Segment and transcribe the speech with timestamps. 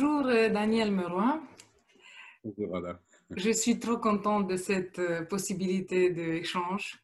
[0.00, 1.40] Bonjour euh, Daniel Meroy.
[2.44, 3.00] Bonjour Anna.
[3.34, 7.02] Je suis trop contente de cette euh, possibilité d'échange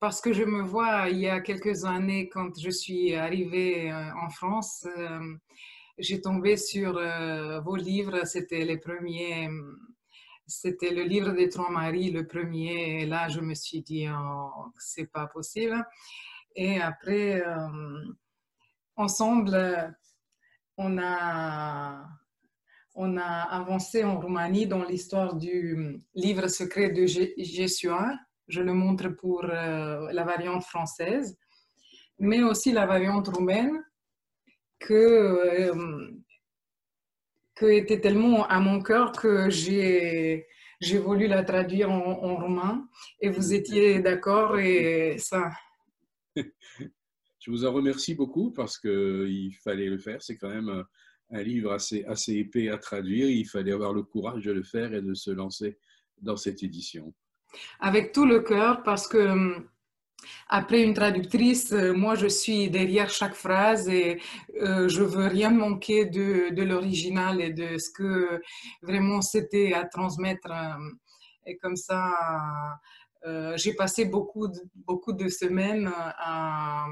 [0.00, 4.10] parce que je me vois il y a quelques années quand je suis arrivée euh,
[4.16, 4.88] en France,
[5.96, 6.94] j'ai tombé sur
[7.62, 9.48] vos livres, c'était les premiers,
[10.48, 14.50] c'était le livre des trois maris, le premier, et là je me suis dit oh,
[14.78, 15.86] c'est pas possible.
[16.56, 17.40] Et après,
[18.96, 19.94] ensemble,
[20.76, 22.06] on a,
[22.94, 28.12] on a avancé en Roumanie dans l'histoire du livre secret de Jesua.
[28.48, 31.36] Je le montre pour euh, la variante française,
[32.18, 33.82] mais aussi la variante roumaine
[34.78, 36.10] que, euh,
[37.54, 40.46] que était tellement à mon cœur que j'ai
[40.80, 42.86] j'ai voulu la traduire en, en, roumain
[43.20, 45.50] et vous étiez d'accord et ça.
[47.44, 50.22] Je vous en remercie beaucoup parce qu'il fallait le faire.
[50.22, 50.82] C'est quand même
[51.30, 53.28] un livre assez, épais à traduire.
[53.28, 55.76] Il fallait avoir le courage de le faire et de se lancer
[56.22, 57.12] dans cette édition.
[57.80, 59.68] Avec tout le cœur parce que hum,
[60.48, 64.22] après une traductrice, euh, moi je suis derrière chaque phrase et
[64.62, 68.40] euh, je veux rien manquer de, l'original et de ce que
[68.80, 70.50] vraiment c'était à transmettre.
[70.50, 70.98] Hum,
[71.44, 72.10] et comme ça,
[73.26, 76.86] euh, j'ai passé beaucoup beaucoup de semaines à,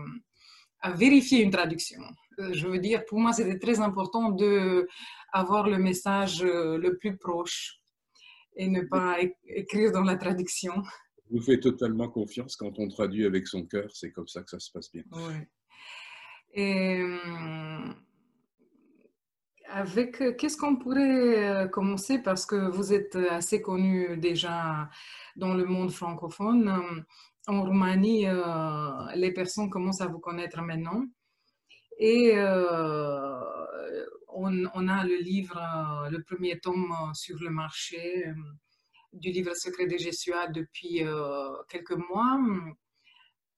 [0.83, 2.03] à vérifier une traduction.
[2.39, 4.89] Euh, je veux dire, pour moi, c'était très important de
[5.33, 7.79] avoir le message euh, le plus proche
[8.57, 9.17] et ne pas
[9.47, 10.75] écrire dans la traduction.
[11.31, 14.51] Je vous fais totalement confiance quand on traduit avec son cœur, c'est comme ça que
[14.51, 15.05] ça se passe bien.
[16.53, 17.79] Et euh,
[19.71, 22.19] avec qu'est-ce qu'on pourrait commencer?
[22.19, 24.91] Parce que vous êtes assez connu déjà
[25.37, 27.05] dans le monde francophone
[27.47, 31.05] en Roumanie, euh, les personnes commencent à vous connaître maintenant.
[31.99, 33.41] Et euh,
[34.29, 38.27] on, a le livre, euh, le premier tome sur le marché
[39.13, 41.03] du livre secret de Jésuat depuis
[41.69, 42.41] quelques mois.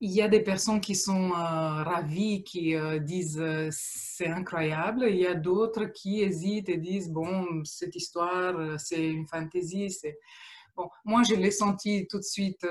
[0.00, 5.06] Il y a des personnes qui sont ravies, qui disent c'est incroyable.
[5.08, 9.96] Il y a d'autres qui hésitent et disent bon, cette histoire, c'est une fantaisie.
[10.74, 12.66] Bon, moi, je l'ai senti tout de suite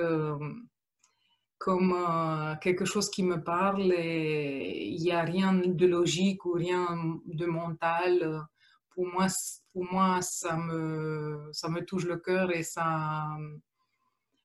[1.63, 6.51] comme euh, quelque chose qui me parle et il n'y a rien de logique ou
[6.51, 6.85] rien
[7.25, 8.41] de mental.
[8.90, 9.28] Pour moi,
[9.72, 13.29] pour moi ça, me, ça me touche le cœur et ça,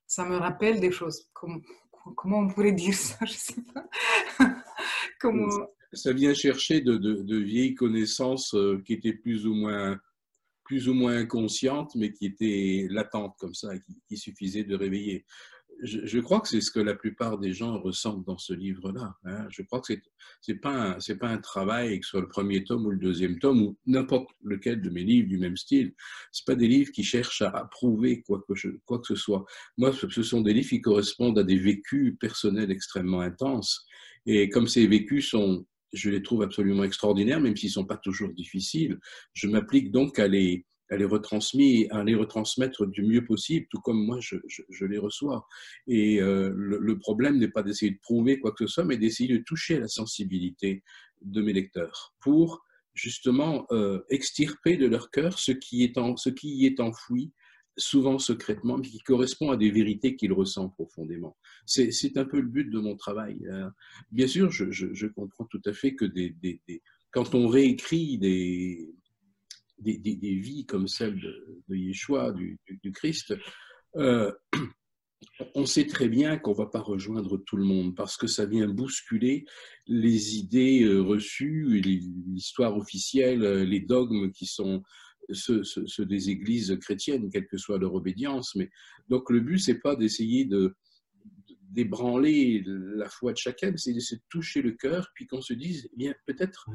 [0.07, 1.29] ça me rappelle des choses.
[1.33, 1.61] Comme,
[2.15, 3.17] comment on pourrait dire ça?
[3.25, 3.85] Je ne sais pas.
[5.19, 5.49] comment...
[5.91, 9.99] Ça vient chercher de, de, vieilles connaissances euh, qui étaient plus ou moins
[10.63, 15.25] plus ou moins inconscientes, mais qui étaient latentes comme ça, qui, qui suffisait de réveiller
[15.81, 19.15] je, crois que c'est ce que la plupart des gens ressentent dans ce livre-là.
[19.23, 19.47] Hein.
[19.49, 20.01] Je crois que c'est
[20.47, 23.77] n'est pas un, travail que ce soit le premier tome ou le deuxième tome ou
[23.85, 25.93] n'importe lequel de mes livres du même style.
[26.31, 28.53] C'est pas des livres qui cherchent à, prouver quoi que,
[28.85, 29.45] quoi que ce soit.
[29.77, 33.85] Moi, ce sont des livres qui correspondent à des vécus personnels extrêmement intenses.
[34.25, 38.29] Et comme ces vécus sont, je les trouve absolument extraordinaires, même s'ils sont pas toujours
[38.29, 38.99] difficiles,
[39.33, 43.79] je m'applique donc à les à les, retransmis, à les retransmettre du mieux possible, tout
[43.79, 45.47] comme moi je, je, les reçois.
[45.87, 49.37] Et euh, le, problème n'est pas d'essayer de prouver quoi que ce soit, mais d'essayer
[49.37, 50.83] de toucher la sensibilité
[51.21, 52.63] de mes lecteurs pour
[52.93, 57.31] justement euh, extirper de leur cœur ce qui, est en, ce qui y est enfoui,
[57.77, 61.37] souvent secrètement, mais qui correspond à des vérités qu'ils ressentent profondément.
[61.65, 63.37] C'est un peu le but de mon travail.
[63.49, 63.71] Hein.
[64.11, 68.17] Bien sûr, je, je, comprends tout à fait que des, des, des, quand on réécrit
[68.17, 68.93] des,
[69.79, 72.59] des, vies comme celle de, Yeshua, du,
[72.93, 73.33] Christ,
[73.95, 74.31] euh,
[75.55, 78.45] on sait très bien qu'on ne va pas rejoindre tout le monde parce que ça
[78.45, 79.45] vient bousculer
[79.87, 84.83] les idées euh, reçues, l'histoire officielle, euh, les dogmes qui sont
[85.31, 85.63] ceux,
[86.05, 88.55] des églises chrétiennes, quelle que soit leur obédience.
[88.55, 88.69] Mais,
[89.09, 90.75] donc le but, c'est pas d'essayer de,
[91.69, 95.87] d'ébranler la foi de chacun, c'est de se toucher le cœur, puis qu'on se dise,
[95.93, 96.67] eh bien, peut-être,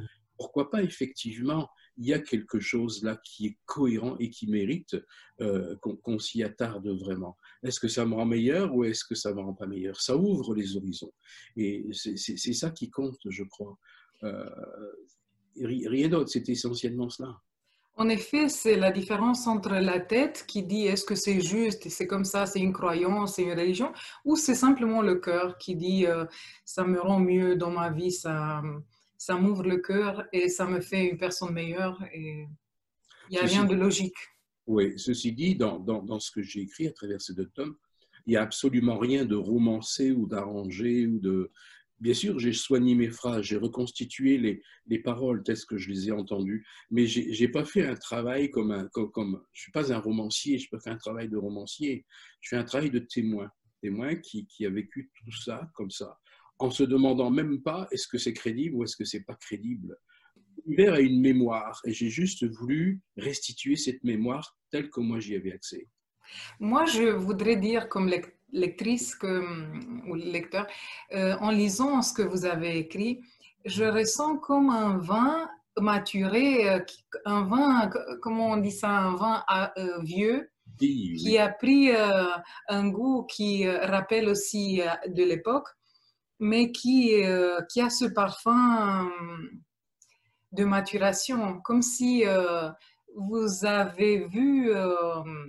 [0.44, 4.94] pourquoi pas effectivement il y a quelque chose là qui est cohérent et qui mérite
[5.41, 7.38] euh, qu'on s'y attarde vraiment.
[7.62, 9.99] Est-ce que ça me rend meilleur ou est-ce que ça me rend pas meilleur?
[10.00, 11.12] Ça ouvre les horizons.
[11.56, 13.79] Et c'est ça qui compte, je crois.
[14.23, 14.50] Euh,
[15.62, 17.41] rien d'autre, c'est essentiellement cela.
[17.96, 22.08] En effet, c'est la différence entre la tête qui dit est-ce que c'est juste, c'est
[22.08, 23.93] comme ça, c'est une croyance, c'est une religion,
[24.25, 26.25] ou c'est simplement le cœur qui dit euh,
[26.64, 28.62] ça me rend mieux dans ma vie, ça,
[29.17, 32.03] ça m'ouvre le cœur et ça me fait une personne meilleure.
[32.13, 32.47] Et
[33.29, 34.17] il n'y a rien de logique.
[34.67, 37.77] Oui, ceci dit, dans, dans, dans ce que j'ai écrit à travers ces deux tomes,
[38.27, 41.51] il n'y a absolument rien de romancé ou d'arrangé ou de
[42.01, 46.09] Bien sûr, j'ai soigné mes phrases, j'ai reconstitué les, les, paroles telles que je les
[46.09, 48.89] ai entendues, mais je n'ai pas fait un travail comme un.
[48.89, 51.37] Comme, comme je ne suis pas un romancier, je ne peux faire un travail de
[51.37, 52.05] romancier,
[52.41, 53.49] je fais un travail de témoin,
[53.81, 56.19] témoin qui, qui a vécu tout ça comme ça,
[56.59, 59.97] en se demandant même pas est-ce que c'est crédible ou est-ce que c'est pas crédible?
[60.65, 65.35] L'univers a une mémoire et j'ai juste voulu restituer cette mémoire telle que moi j'y
[65.35, 65.89] avais accès.
[66.61, 68.11] Moi, je voudrais dire comme
[68.53, 69.43] lectrice que,
[70.09, 70.67] ou lecteur,
[71.12, 73.21] euh, en lisant ce que vous avez écrit,
[73.65, 75.49] je ressens comme un vin
[75.79, 76.81] maturé, euh,
[77.25, 77.91] un vin,
[78.23, 79.45] comment on dit ça, un vin
[79.77, 81.91] euh, vieux, qui a pris
[82.69, 85.69] un goût qui rappelle aussi de l'époque,
[86.41, 87.23] mais qui,
[87.71, 89.11] qui a ce parfum
[90.53, 92.25] de maturation, comme si
[93.17, 94.71] vous avez vu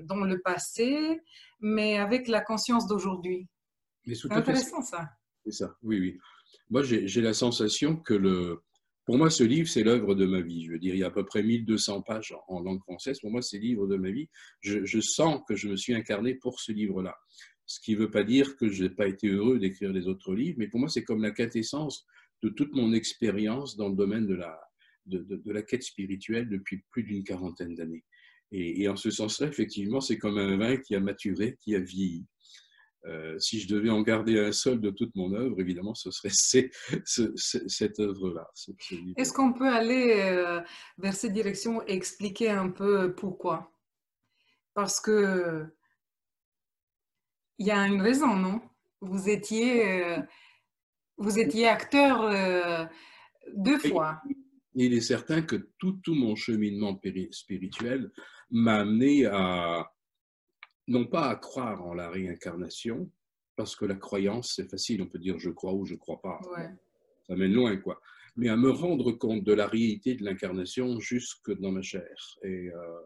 [0.04, 1.22] dans le passé
[1.66, 3.48] mais avec la conscience d'aujourd'hui.
[4.06, 5.10] C'est intéressant ça.
[5.44, 6.18] C'est ça, oui, oui.
[6.70, 8.62] Moi, j'ai la sensation que le,
[9.06, 10.66] pour moi, ce livre, c'est l'œuvre de ma vie.
[10.66, 13.20] Je veux dire, il y a à peu près 1200 pages en langue française.
[13.20, 14.30] Pour moi, c'est l'œuvre de ma vie.
[14.62, 17.16] Je, sens que je me suis incarné pour ce livre-là.
[17.66, 20.34] Ce qui ne veut pas dire que je n'ai pas été heureux d'écrire les autres
[20.36, 22.06] livres, mais pour moi, c'est comme la quintessence
[22.44, 24.60] de toute mon expérience dans le domaine de la,
[25.08, 28.04] de, la quête spirituelle depuis plus d'une quarantaine d'années.
[28.52, 32.26] Et, en ce sens-là, effectivement, c'est comme un vin qui a maturé, qui a vieilli.
[33.06, 36.30] Euh, si je devais en garder un seul de toute mon œuvre, évidemment, ce serait
[37.06, 38.50] cette œuvre-là.
[39.18, 40.62] Est-ce qu'on peut aller euh,
[40.98, 43.72] vers cette direction et expliquer un peu pourquoi?
[44.74, 45.66] Parce que
[47.58, 48.62] il y a une raison, non?
[49.02, 50.18] Vous étiez, euh,
[51.18, 52.30] vous étiez acteur
[53.54, 54.22] deux fois.
[54.74, 57.00] Il est certain que tout, tout mon cheminement
[57.32, 58.12] spirituel
[58.52, 59.90] m'a amené à,
[60.88, 63.10] non pas à croire en la réincarnation,
[63.56, 66.40] parce que la croyance, c'est facile, on peut dire je crois ou je crois pas.
[67.28, 68.00] Ça mène loin, quoi.
[68.36, 72.16] Mais à me rendre compte de la réalité de l'incarnation jusque dans ma chair.
[72.44, 73.00] Et euh,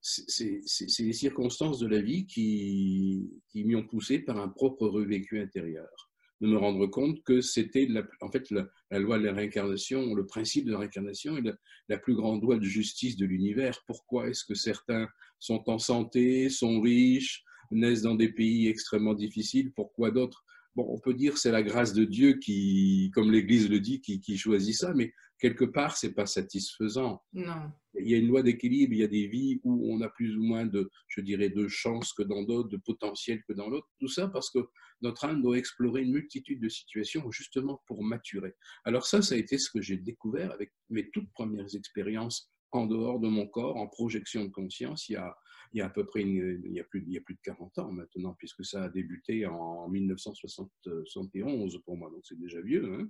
[0.00, 5.88] c'est les circonstances de la vie qui, m'y ont poussé par un propre revécu intérieur.
[6.40, 7.88] De me rendre compte que c'était
[8.20, 11.42] en fait la, loi de la réincarnation, le principe de la réincarnation est
[11.88, 13.82] la, plus grande loi de justice de l'univers.
[13.86, 15.08] Pourquoi est-ce que certains
[15.40, 17.42] sont en santé, sont riches,
[17.72, 19.72] naissent dans des pays extrêmement difficiles?
[19.72, 20.44] Pourquoi d'autres?
[20.76, 24.20] Bon, on peut dire c'est la grâce de Dieu qui, comme l'Église le dit, qui,
[24.20, 27.22] qui choisit ça, mais quelque part, c'est pas satisfaisant.
[27.32, 27.70] Non.
[27.94, 30.36] Il y a une loi d'équilibre, il y a des vies où on a plus
[30.36, 33.88] ou moins de, je dirais, de chance que dans d'autres, de potentiel que dans l'autre.
[33.98, 34.58] Tout ça parce que
[35.00, 38.54] notre âme doit explorer une multitude de situations justement pour maturer.
[38.84, 42.86] Alors ça, ça a été ce que j'ai découvert avec mes toutes premières expériences en
[42.86, 45.34] dehors de mon corps, en projection de conscience, il y a,
[45.72, 47.40] il y a à peu près il, y a plus, il y a plus de
[47.42, 52.84] 40 ans maintenant, puisque ça a débuté en 1971 pour moi, donc c'est déjà vieux.
[52.92, 53.08] Hein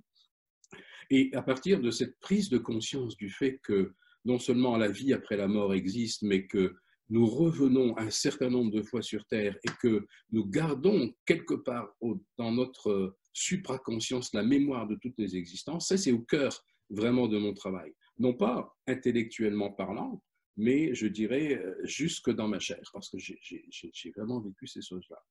[1.09, 3.93] et à partir de cette prise de conscience du fait que
[4.25, 6.75] non seulement la vie après la mort existe, mais que
[7.09, 11.89] nous revenons un certain nombre de fois sur Terre et que nous gardons quelque part
[12.37, 17.37] dans notre supraconscience la mémoire de toutes les existences, ça c'est au cœur vraiment de
[17.37, 17.93] mon travail.
[18.17, 20.21] Non pas intellectuellement parlant,
[20.57, 25.23] mais je dirais euh, jusque dans ma chair, parce que j'ai vraiment vécu ces choses-là.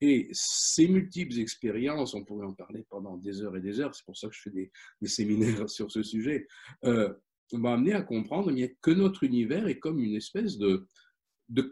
[0.00, 4.04] Et ces multiples expériences, on pourrait en parler pendant des heures et des heures, c'est
[4.04, 4.70] pour ça que je fais des,
[5.06, 6.46] séminaires sur ce sujet,
[6.84, 7.12] euh,
[7.52, 10.86] m'a amené à comprendre que notre univers est comme une espèce de,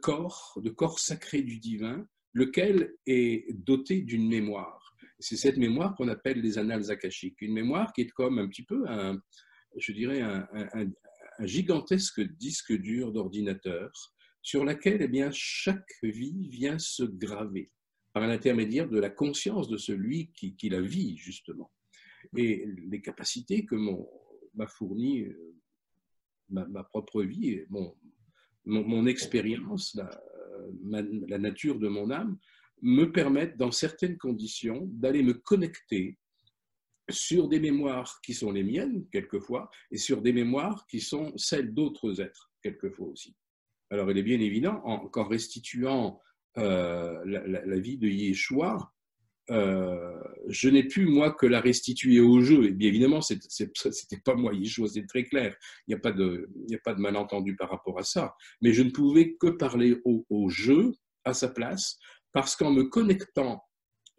[0.02, 4.94] corps, de corps sacré du divin, lequel est doté d'une mémoire.
[5.20, 8.64] C'est cette mémoire qu'on appelle les annales akashiques, une mémoire qui est comme un petit
[8.64, 9.18] peu un,
[9.76, 10.46] je dirais, un,
[11.38, 13.90] un gigantesque disque dur d'ordinateur
[14.42, 17.70] sur laquelle eh bien, chaque vie vient se graver
[18.12, 21.70] par l'intermédiaire de la conscience de celui qui, la vit, justement.
[22.36, 23.76] Et les capacités que
[24.54, 25.54] m'a fourni euh,
[26.50, 27.94] ma, propre vie, mon,
[28.64, 32.38] mon, expérience, la, la nature de mon âme,
[32.82, 36.18] me permettent, dans certaines conditions, d'aller me connecter
[37.10, 41.72] sur des mémoires qui sont les miennes, quelquefois, et sur des mémoires qui sont celles
[41.72, 43.34] d'autres êtres, quelquefois aussi.
[43.90, 44.80] Alors, il est bien évident
[45.12, 46.20] qu'en restituant
[46.58, 48.92] euh, la, vie de Yeshua,
[49.50, 52.64] euh, je n'ai pu, moi, que la restituer au jeu.
[52.64, 55.56] Et bien évidemment, ce n'était pas moi, Yeshua, c'est très clair.
[55.86, 58.34] Il n'y a, pas de, a pas de malentendu par rapport à ça.
[58.60, 60.92] Mais je ne pouvais que parler au, au jeu,
[61.24, 61.98] à sa place,
[62.32, 63.62] parce qu'en me connectant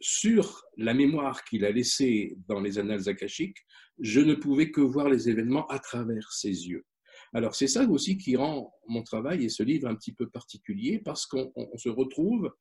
[0.02, 3.58] sur la mémoire qu'il a laissée dans les annales akashiques,
[4.00, 6.86] je ne pouvais que voir les événements à travers ses yeux.
[7.34, 11.00] Alors c'est ça aussi qui rend mon travail et ce livre un petit peu particulier
[11.00, 12.52] parce qu'on se retrouve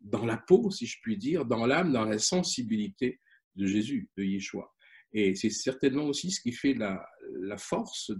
[0.00, 3.20] dans la peau, si je puis dire, dans l'âme, dans la sensibilité
[3.56, 4.72] de Jésus, de Yeshua.
[5.12, 7.04] Et c'est certainement aussi ce qui fait la,
[7.56, 8.12] force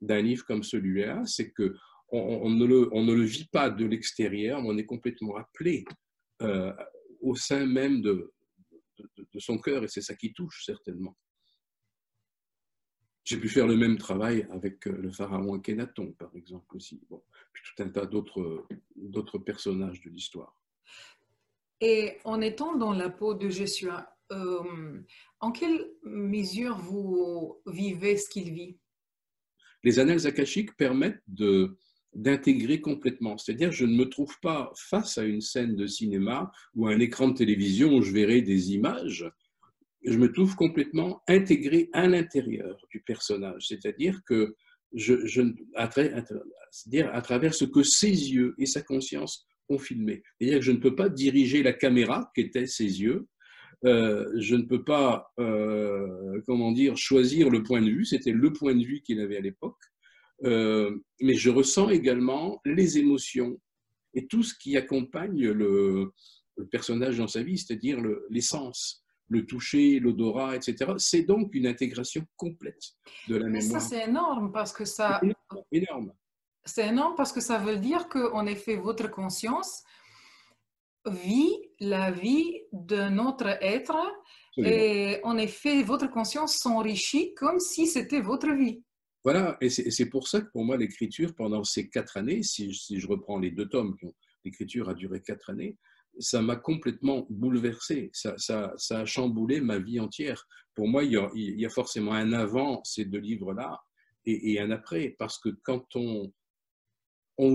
[0.00, 1.74] d'un livre comme celui-là, c'est que
[2.10, 5.84] on, ne le, vit pas de l'extérieur, mais on est complètement appelé
[6.42, 6.72] euh,
[7.20, 8.32] au sein même de,
[8.98, 11.16] de, son cœur, et c'est ça qui touche certainement.
[13.26, 17.02] J'ai pu faire le même travail avec euh, le pharaon Akhenaton, par exemple, aussi.
[17.10, 17.20] Bon,
[17.52, 20.62] puis tout un tas d'autres personnages de l'histoire.
[21.80, 23.88] Et en étant dans la peau de Jésus,
[24.30, 25.02] euh,
[25.40, 28.78] en quelle mesure vous vivez ce qu'il vit?
[29.82, 31.76] Les annales akashiques permettent de,
[32.14, 33.36] d'intégrer complètement.
[33.38, 37.00] C'est-à-dire, je ne me trouve pas face à une scène de cinéma ou à un
[37.00, 39.28] écran de télévision où je verrai des images.
[40.06, 43.66] Je me trouve complètement intégré à l'intérieur du personnage.
[43.68, 44.56] C'est-à-dire que
[44.94, 45.14] je,
[45.74, 45.90] à,
[46.86, 50.22] dire à travers ce que ses yeux et sa conscience ont filmé.
[50.38, 53.26] C'est-à-dire que je ne peux pas diriger la caméra qui était ses yeux.
[53.84, 58.04] Euh, je ne peux pas, euh, comment dire, choisir le point de vue.
[58.04, 59.76] C'était le point de vue qu'il avait à l'époque.
[60.44, 63.58] Euh, mais je ressens également les émotions
[64.14, 66.12] et tout ce qui accompagne le,
[66.70, 70.92] personnage dans sa vie, c'est-à-dire l'essence, le, toucher, l'odorat, etc.
[70.98, 72.82] C'est donc une intégration complète
[73.28, 73.80] de la mémoire.
[73.80, 75.20] ça, c'est énorme parce que ça.
[75.72, 76.12] Énorme.
[76.64, 79.84] C'est énorme parce que ça veut dire qu'en effet, votre conscience
[81.06, 83.96] vit la vie d'un autre être
[84.58, 88.82] et en effet, votre conscience s'enrichit comme si c'était votre vie.
[89.22, 93.06] Voilà, et c'est pour ça que pour moi, l'écriture, pendant ces quatre années, si, je
[93.06, 93.96] reprends les deux tomes,
[94.44, 95.76] l'écriture a duré quatre années,
[96.18, 100.46] ça m'a complètement bouleversé, ça, a chamboulé ma vie entière.
[100.74, 103.80] Pour moi, il y a, forcément un avant ces deux livres-là
[104.24, 106.32] et, un après, parce que quand on,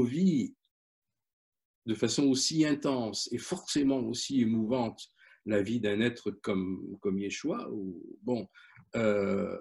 [0.03, 0.55] vit
[1.85, 5.01] de façon aussi intense et forcément aussi émouvante
[5.45, 7.67] la vie d'un être comme, comme Yeshua,
[8.21, 8.47] bon,
[8.95, 9.57] euh,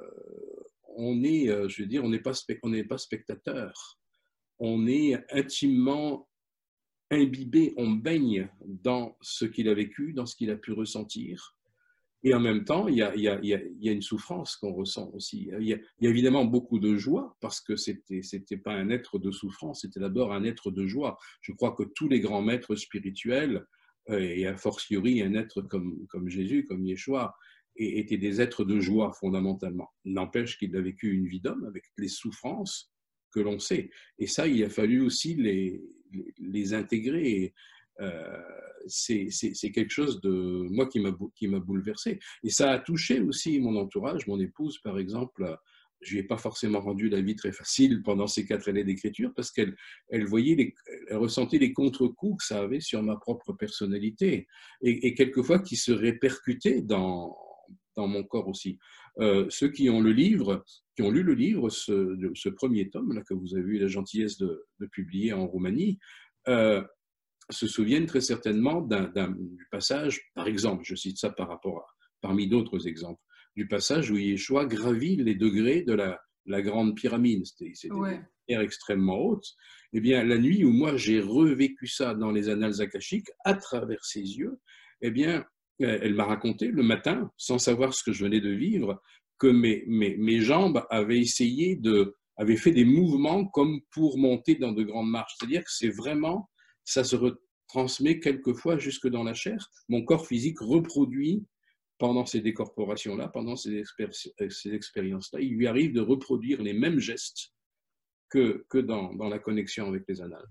[0.97, 3.99] on est, euh, je veux dire, on n'est pas spectateur.
[4.59, 6.29] On est intimement
[7.11, 11.57] imbibé, on baigne dans ce qu'il a vécu, dans ce qu'il a pu ressentir.
[12.23, 15.51] Et en même temps, il y a, une souffrance qu'on ressent aussi.
[15.59, 19.31] Il y, a, évidemment beaucoup de joie parce que c'était n'était pas un être de
[19.31, 21.19] souffrance, c'était d'abord un être de joie.
[21.41, 23.67] Je crois que tous les grands maîtres spirituels,
[24.11, 27.35] euh, et a fortiori un être comme, comme Jésus, comme Yeshua,
[27.77, 29.89] étaient des êtres de joie fondamentalement.
[30.05, 32.93] N'empêche qu'il a vécu une vie d'homme avec les souffrances
[33.33, 33.91] que l'on sait.
[34.19, 35.81] Et ça, il a fallu aussi les,
[36.39, 37.55] les, intégrer.
[38.01, 38.43] Euh,
[38.87, 40.31] c'est quelque chose de
[40.71, 42.19] moi qui m'a bouleversé.
[42.43, 45.57] Et ça a touché aussi mon entourage, mon épouse par exemple.
[46.01, 49.33] Je lui ai pas forcément rendu la vie très facile pendant ces quatre années d'écriture
[49.37, 49.77] parce qu'elle
[50.09, 50.75] elle voyait,
[51.09, 54.47] elle ressentait les contre-coups que ça avait sur ma propre personnalité
[54.81, 57.37] et, et quelquefois qui se répercutaient dans,
[57.97, 58.79] dans mon corps aussi.
[59.19, 60.65] Euh, ceux qui ont le livre,
[60.97, 63.89] qui ont lu le livre, ce, ce premier tome là, que vous avez eu la
[63.89, 65.99] gentillesse de, publier en Roumanie,
[66.49, 66.83] euh,
[67.51, 71.87] se souviennent très certainement du passage, par exemple, je cite ça par rapport à,
[72.21, 73.21] parmi d'autres exemples,
[73.57, 77.45] du passage où Yeshua gravit les degrés de la, la grande pyramide.
[77.45, 79.47] C'était une pierre extrêmement haute.
[79.93, 84.05] Eh bien, la nuit où moi j'ai revécu ça dans les annales akashiques, à travers
[84.05, 84.59] ses yeux,
[85.03, 85.45] eh bien,
[85.81, 89.01] elle m'a raconté le matin, sans savoir ce que je venais de vivre,
[89.39, 94.83] que mes, jambes avaient essayé de, avaient fait des mouvements comme pour monter dans de
[94.83, 95.35] grandes marches.
[95.39, 96.51] C'est-à-dire que c'est vraiment,
[96.85, 99.71] ça se retransmet quelquefois jusque dans la chair.
[99.89, 101.45] Mon corps physique reproduit
[101.99, 103.83] pendant ces décorporations-là, pendant ces,
[104.49, 107.53] ces expériences-là, il lui arrive de reproduire les mêmes gestes
[108.31, 110.49] que, que dans, dans la connexion avec les annales.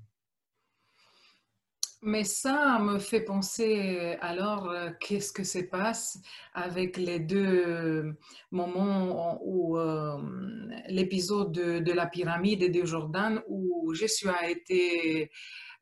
[2.02, 6.18] Mais ça me fait penser alors euh, qu'est-ce que se passe
[6.54, 8.16] avec les deux
[8.52, 10.18] moments où euh,
[10.88, 15.30] l'épisode de, la pyramide et de Jordan où Jésus a été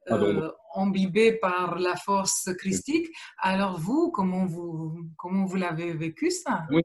[0.09, 3.07] euh, imbibé par la force christique.
[3.37, 6.65] Alors vous, comment vous, comment vous l'avez vécu ça?
[6.71, 6.81] Oui,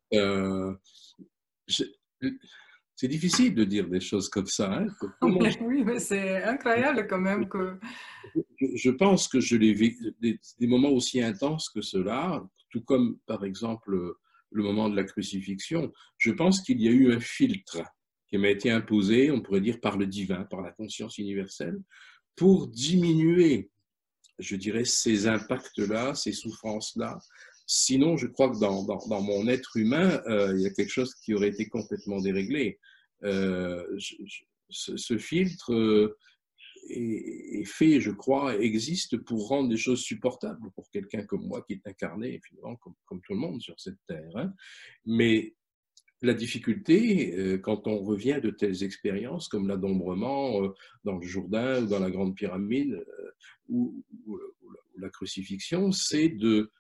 [3.02, 4.73] c'est difficile de dire des choses comme ça.
[4.73, 4.87] Hein.
[5.62, 7.76] oui, mais c'est incroyable quand même que...
[8.76, 12.40] Je, pense que je l'ai vécu, des, moments aussi intenses que cela,
[12.71, 13.90] tout comme par exemple
[14.52, 17.82] le moment de la crucifixion, je pense qu'il y a eu un filtre
[18.28, 21.82] qui m'a été imposé, on pourrait dire par le divin, par la conscience universelle,
[22.37, 23.68] pour diminuer,
[24.38, 27.18] je dirais, ces impacts-là, ces souffrances-là,
[27.66, 31.14] Sinon, je crois que dans, dans, mon être humain, euh, il y a quelque chose
[31.14, 32.78] qui aurait été complètement déréglé.
[33.25, 33.85] Euh,
[34.69, 36.19] ce, filtre, euh,
[36.88, 41.75] est, fait, je crois, existe pour rendre les choses supportables pour quelqu'un comme moi qui
[41.75, 42.76] est incarné, finalement,
[43.07, 44.37] comme, tout le monde sur cette terre.
[44.37, 44.52] Hein.
[45.07, 45.54] Mais
[46.21, 51.99] la difficulté, quand on revient de telles expériences comme l'adombrement dans le Jourdain ou dans
[51.99, 53.04] la Grande Pyramide
[53.69, 54.04] ou,
[54.99, 56.71] la crucifixion, c'est de,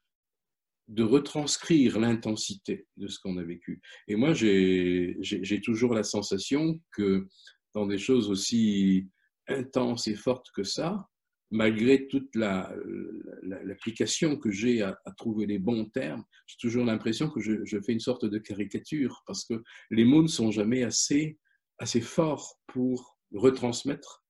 [0.92, 3.80] de retranscrire l'intensité de ce qu'on a vécu.
[4.08, 7.26] Et moi, j'ai toujours la sensation que
[7.74, 9.08] dans des choses aussi
[9.48, 11.08] intenses et fortes que ça,
[11.50, 17.80] malgré toute l'application que j'ai à, trouver les bons termes, j'ai toujours l'impression que je,
[17.80, 21.38] fais une sorte de caricature parce que les mots ne sont jamais assez,
[21.78, 24.26] assez forts pour retransmettre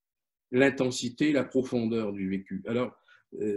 [0.51, 2.63] l'intensité, la profondeur du vécu.
[2.67, 2.95] Alors,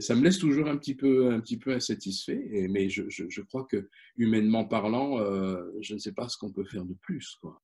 [0.00, 3.88] ça me laisse toujours un petit peu, un petit peu insatisfait, mais je, crois que,
[4.16, 7.36] humainement parlant, euh, je ne sais pas ce qu'on peut faire de plus.
[7.40, 7.60] Quoi.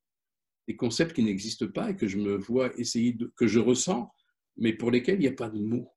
[0.69, 4.11] Des concepts qui n'existent pas et que je me vois essayer de, que je ressens
[4.57, 5.91] mais pour lesquels il n'y a pas de mots.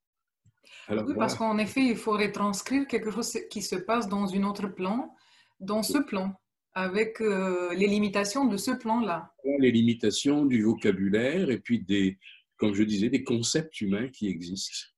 [0.90, 4.68] oui, parce qu'en effet, il faut retranscrire quelque chose qui se passe dans un autre
[4.68, 5.14] plan,
[5.60, 6.34] dans ce plan,
[6.74, 9.34] avec euh, les limitations de ce plan-là.
[9.60, 12.18] Les limitations du vocabulaire et puis des,
[12.58, 14.95] comme je disais, des concepts humains qui existent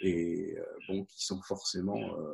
[0.00, 2.32] et euh, bon, qui sont forcément euh,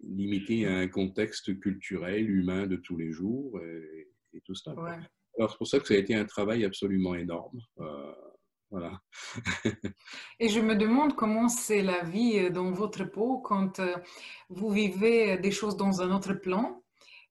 [0.00, 4.08] limités à un contexte culturel, humain de tous les jours et,
[4.44, 4.74] tout ça.
[5.38, 7.58] Alors c'est pour ça que ça a été un travail absolument énorme.
[8.70, 9.00] Voilà.
[10.40, 13.96] Et je me demande comment c'est la vie euh, dans votre peau quand euh,
[14.48, 16.82] vous vivez des choses dans un autre plan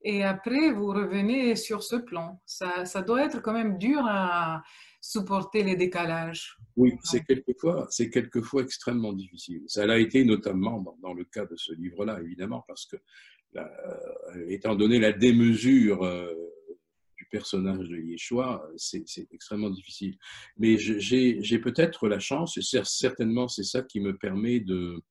[0.01, 2.39] et après vous revenez sur ce plan.
[2.45, 4.63] Ça, ça doit être quand même dur à
[5.11, 6.57] supporter les décalages.
[6.75, 9.63] Oui, c'est quelquefois, c'est quelquefois extrêmement difficile.
[9.67, 12.97] Ça l'a été notamment dans, le cas de ce livre-là, évidemment, parce que
[13.55, 16.03] euh, étant donné la démesure
[17.35, 20.17] personnage de Yeshua, c'est extrêmement difficile.
[20.57, 25.03] Mais j'ai peut-être la chance, et certainement c'est ça qui me permet de,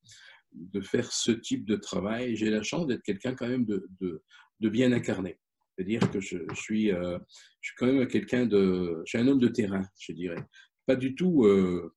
[0.52, 2.36] de faire ce type de travail.
[2.36, 5.38] J'ai la chance d'être quelqu'un quand même de, de, bien incarné.
[5.76, 7.19] C'est-à-dire que je, suis, euh,
[7.60, 9.02] je suis quand même quelqu'un de...
[9.04, 10.43] Je suis un homme de terrain, je dirais.
[10.87, 11.45] Pas du tout...
[11.45, 11.93] Euh,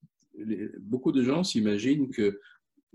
[0.80, 2.40] beaucoup de gens s'imaginent que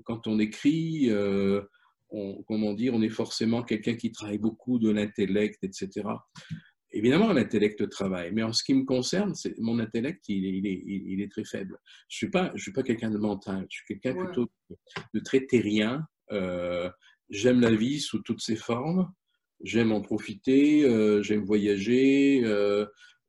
[0.03, 1.09] quand on écrit...
[1.09, 1.61] Euh,
[2.09, 6.03] on, comment dire, on est forcément quelqu'un qui travaille beaucoup de l'intellect, etc.
[6.91, 11.31] Évidemment, l'intellect travaille, mais en ce qui me concerne, mon intellect, il est, il, est,
[11.31, 11.75] très faible.
[12.07, 14.47] Je ne suis pas, je suis pas quelqu'un de mental, je suis quelqu'un plutôt
[15.15, 16.05] de très terrien.
[17.31, 19.11] J'aime la vie sous toutes ses formes,
[19.63, 22.85] j'aime en profiter, euh, j'aime voyager, euh,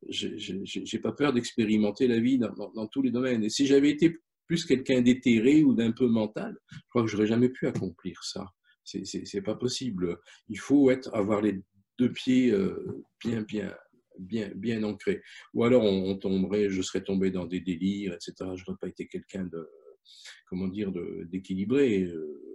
[0.09, 3.43] j'ai pas peur d'expérimenter la vie dans, tous les domaines.
[3.43, 4.17] Et si j'avais été
[4.47, 8.45] plus quelqu'un d'éthéré ou d'un peu mental, je crois que j'aurais jamais pu accomplir ça.
[8.83, 10.19] C'est pas possible.
[10.47, 11.59] Il faut être, avoir les
[11.97, 13.73] deux pieds euh, bien, bien,
[14.19, 15.21] bien, bien ancrés.
[15.53, 18.33] Ou alors on, tomberait, je serais tombé dans des délires, etc.
[18.55, 19.67] Je n'aurais pas été quelqu'un de,
[20.47, 20.91] comment dire,
[21.25, 22.03] d'équilibré.
[22.03, 22.54] Euh,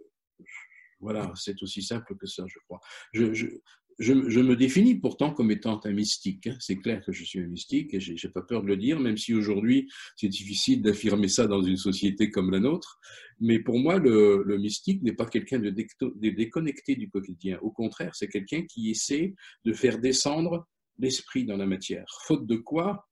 [1.00, 2.80] voilà, c'est aussi simple que ça, je crois.
[3.12, 3.46] Je, je,
[4.00, 6.46] je, me définis pourtant comme étant un mystique.
[6.46, 6.56] Hein.
[6.58, 8.98] C'est clair que je suis un mystique et je n'ai pas peur de le dire,
[8.98, 12.98] même si aujourd'hui c'est difficile d'affirmer ça dans une société comme la nôtre.
[13.40, 17.58] Mais pour moi, le, mystique n'est pas quelqu'un de, déconnecté du quotidien.
[17.60, 19.34] Au contraire, c'est quelqu'un qui essaie
[19.64, 20.66] de faire descendre
[20.98, 22.06] l'esprit dans la matière.
[22.26, 23.06] Faute de quoi,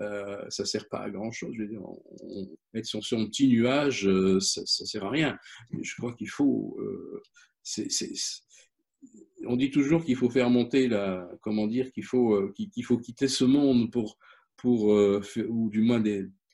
[0.00, 1.52] euh, ça sert pas à grand chose.
[1.56, 5.36] Je veux dire, on, mettre sur son petit nuage, euh, ça ne sert à rien.
[5.80, 6.76] Je crois qu'il faut.
[6.80, 7.22] Euh,
[9.46, 12.98] on dit toujours qu'il faut faire monter la, comment dire, qu'il faut, euh, qu'il faut
[12.98, 14.18] quitter ce monde pour,
[14.56, 16.02] pour euh, ou du moins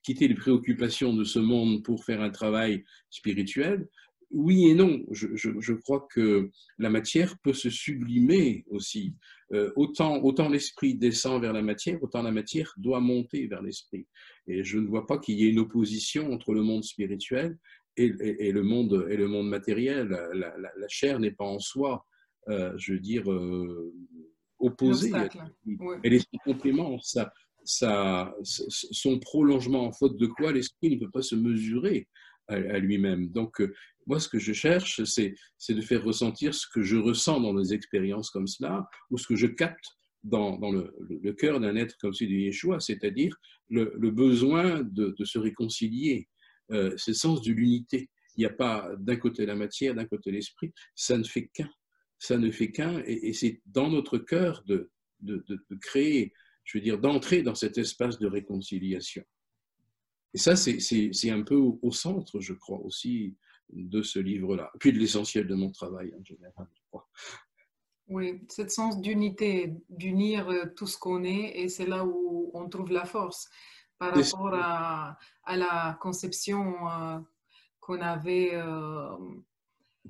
[0.02, 3.88] quitter les préoccupations de ce monde pour faire un travail spirituel.
[4.35, 5.05] Oui et non.
[5.11, 9.14] Je, crois que la matière peut se sublimer aussi.
[9.53, 14.07] Euh, autant autant l'esprit descend vers la matière, autant la matière doit monter vers l'esprit.
[14.47, 17.57] Et je ne vois pas qu'il y ait une opposition entre le monde spirituel
[17.97, 20.09] et, le, monde, et le monde matériel.
[20.35, 22.05] la chair n'est pas en soi
[22.49, 23.92] euh, je veux dire, euh,
[24.59, 25.11] opposé.
[26.03, 27.33] Elle est son complément, ça,
[27.64, 32.07] ça, son prolongement, en faute de quoi l'esprit ne peut pas se mesurer
[32.49, 33.29] à, lui-même.
[33.29, 33.62] Donc,
[34.07, 35.35] moi, ce que je cherche, c'est
[35.69, 39.37] de faire ressentir ce que je ressens dans des expériences comme cela, ou ce que
[39.37, 39.85] je capte
[40.23, 43.37] dans, le, le, cœur d'un être comme celui de Yeshua, c'est-à-dire
[43.69, 46.29] le, le, besoin de, se réconcilier,
[46.71, 48.09] euh, ce sens de l'unité.
[48.37, 51.71] Il n'y a pas d'un côté la matière, d'un côté l'esprit, ça ne fait qu'un
[52.25, 54.90] ça ne fait qu'un, et, c'est dans notre cœur de,
[55.81, 56.33] créer,
[56.64, 59.25] je veux dire, d'entrer dans cet espace de réconciliation.
[60.35, 63.37] Et ça, c'est un peu au, centre, je crois, aussi
[63.73, 67.09] de ce livre-là, puis de l'essentiel de mon travail en général, je crois.
[68.09, 72.68] Oui, ce sens d'unité, d'unir euh, tout ce qu'on est, et c'est là où on
[72.68, 73.49] trouve la force.
[73.97, 76.75] par rapport à, à, la conception
[77.81, 78.61] qu'on avait.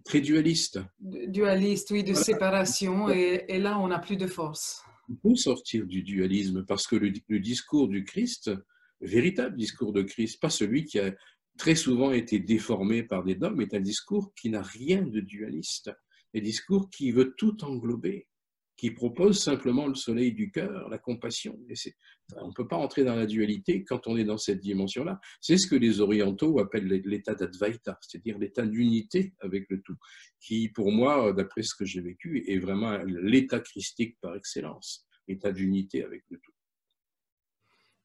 [0.04, 0.80] Très dualiste.
[0.98, 3.10] Dualiste, oui, de séparation.
[3.10, 4.82] Et, et, là, on n'a plus de force.
[5.08, 8.50] Il faut sortir du dualisme parce que le, le discours du Christ,
[9.04, 11.14] véritable discours de Christ, pas celui qui a
[11.56, 15.90] très souvent été déformé par des dogmes, est un discours qui n'a rien de dualiste,
[16.34, 18.26] un discours qui veut tout englober,
[18.76, 21.56] qui propose simplement le soleil du cœur, la compassion.
[22.36, 25.20] On ne peut pas entrer dans la dualité quand on est dans cette dimension-là.
[25.40, 29.96] C'est ce que les orientaux appellent l'état d'advaita, c'est-à-dire l'état d'unité avec le tout,
[30.40, 35.52] qui pour moi, d'après ce que j'ai vécu, est vraiment l'état christique par excellence, l'état
[35.52, 36.53] d'unité avec le tout.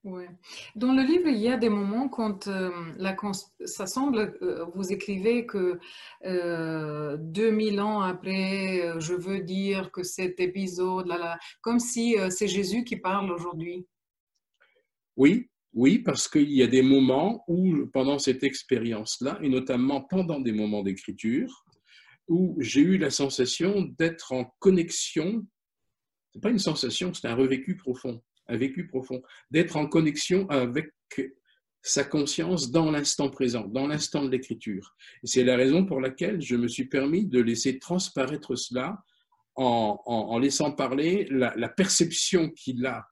[0.05, 0.29] Ouais.
[0.75, 2.71] Dans le livre, il y a des moments quand euh,
[3.65, 5.77] ça semble, euh, vous écrivez que
[6.23, 12.85] 2000 euh, ans après, je veux dire que cet épisode, là, comme si c'est Jésus
[12.85, 13.85] qui parle aujourd'hui.
[15.17, 20.39] Oui, oui, parce qu'il y a des moments où, pendant cette expérience-là, et notamment pendant
[20.39, 21.65] des moments d'écriture,
[22.29, 25.45] où j'ai eu la sensation d'être en connexion.
[26.31, 30.91] C'est pas une sensation, c'est un revécu profond un vécu profond, d'être en connexion avec
[31.81, 34.95] sa conscience dans l'instant présent, dans l'instant de l'écriture.
[35.23, 39.01] C'est la raison pour laquelle je me suis permis de laisser transparaître cela
[39.55, 43.05] en, laissant parler la, perception qu'il a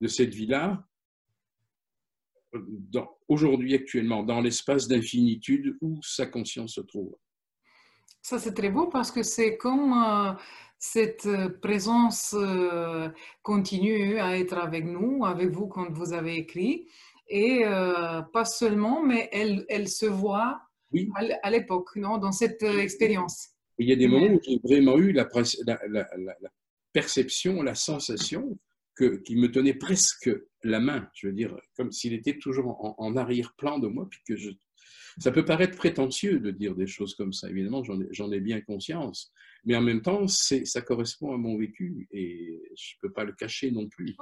[0.00, 0.84] de cette vie-là
[3.28, 7.16] aujourd'hui actuellement, dans l'espace d'infinitude où sa conscience se trouve.
[8.22, 10.32] Ça, c'est très beau parce que c'est comme euh,
[10.84, 13.08] cette euh, présence euh,
[13.42, 16.86] continue à être avec nous, avec vous quand vous avez écrit.
[17.28, 20.60] Et euh, pas seulement, mais elle, elle se voit
[21.42, 23.48] à l'époque, non, dans cette expérience.
[23.78, 25.26] Il y a des moments où j'ai vraiment eu la,
[25.66, 26.50] la, la,
[26.92, 28.56] perception, la sensation
[28.96, 30.30] qu'il me tenait presque
[30.62, 34.20] la main, je veux dire, comme s'il était toujours en, en arrière-plan de moi, puis
[34.28, 34.50] que je,
[35.18, 39.32] ça peut paraître prétentieux de dire des choses comme ça, évidemment, j'en ai, bien conscience,
[39.64, 43.32] mais en même temps, ça correspond à mon vécu et je ne peux pas le
[43.32, 44.14] cacher non plus.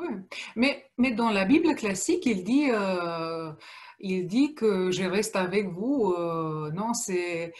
[0.56, 3.52] Mais, mais dans la Bible classique, il dit, euh,
[3.98, 6.14] il dit que je reste avec vous.
[6.16, 7.52] Euh, non, c'est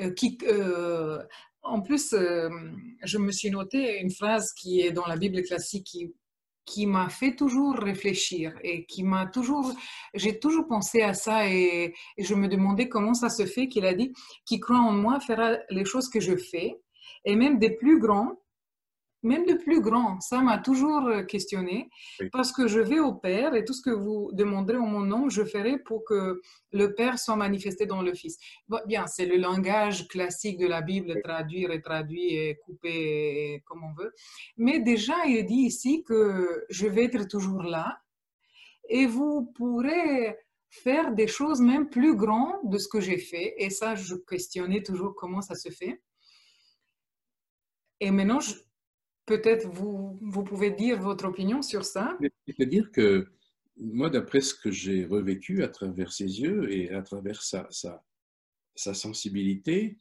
[0.00, 0.38] euh, qui.
[1.62, 6.12] en plus, je me suis noté une phrase qui est dans la Bible classique qui
[6.70, 9.72] qui m'a fait toujours réfléchir et qui m'a toujours,
[10.14, 13.94] j'ai toujours pensé à ça et, je me demandais comment ça se fait qu'il a
[13.94, 14.12] dit,
[14.46, 16.78] qui croit en moi fera les choses que je fais
[17.24, 18.36] et même des plus grands
[19.22, 21.90] même de plus grand, ça m'a toujours euh, questionné
[22.32, 25.28] parce que je vais au Père et tout ce que vous demanderez en mon nom,
[25.28, 26.40] je ferai pour que
[26.72, 28.38] le Père soit manifesté dans le Fils.
[28.86, 33.92] bien, c'est le langage classique de la Bible, traduire et traduire et couper comme on
[33.92, 34.12] veut.
[34.56, 38.00] Mais déjà, il dit ici que je vais être toujours là
[38.88, 40.36] et vous pourrez
[40.70, 43.54] faire des choses même plus grandes de ce que j'ai fait.
[43.58, 46.00] Et ça, je questionnais toujours comment ça se fait.
[48.00, 48.40] Et maintenant,
[49.30, 52.18] Peut-être vous, vous pouvez dire votre opinion sur ça.
[52.48, 53.28] C'est-à-dire que
[53.76, 58.04] moi, d'après ce que j'ai revécu à travers ses yeux et à travers sa, sa,
[58.74, 59.96] sa sensibilité,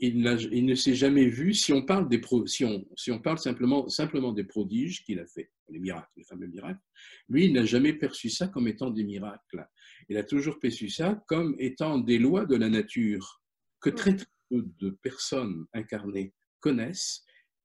[0.00, 3.20] il, il, ne s'est jamais vu, si on parle, des pro, si on, si on
[3.20, 6.80] parle simplement, simplement des prodiges qu'il a fait, les miracles, les fameux miracles,
[7.28, 9.68] lui, il n'a jamais perçu ça comme étant des miracles.
[10.08, 13.40] Il a toujours perçu ça comme étant des lois de la nature
[13.80, 17.24] que très, très peu de personnes incarnées connaissent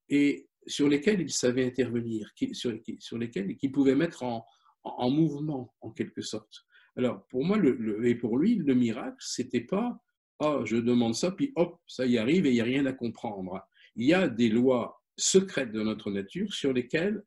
[0.09, 2.71] et sur lesquels il savait intervenir, sur,
[3.17, 4.45] lesquels il pouvait mettre en,
[4.83, 6.65] en, mouvement, en quelque sorte.
[6.95, 7.57] Alors, pour moi,
[8.03, 9.99] et pour lui, le miracle, c'était pas
[10.39, 12.93] oh, je demande ça, puis hop, ça y arrive et il n'y a rien à
[12.93, 13.61] comprendre.
[13.95, 17.23] Il y a des lois secrètes de notre nature sur lesquelles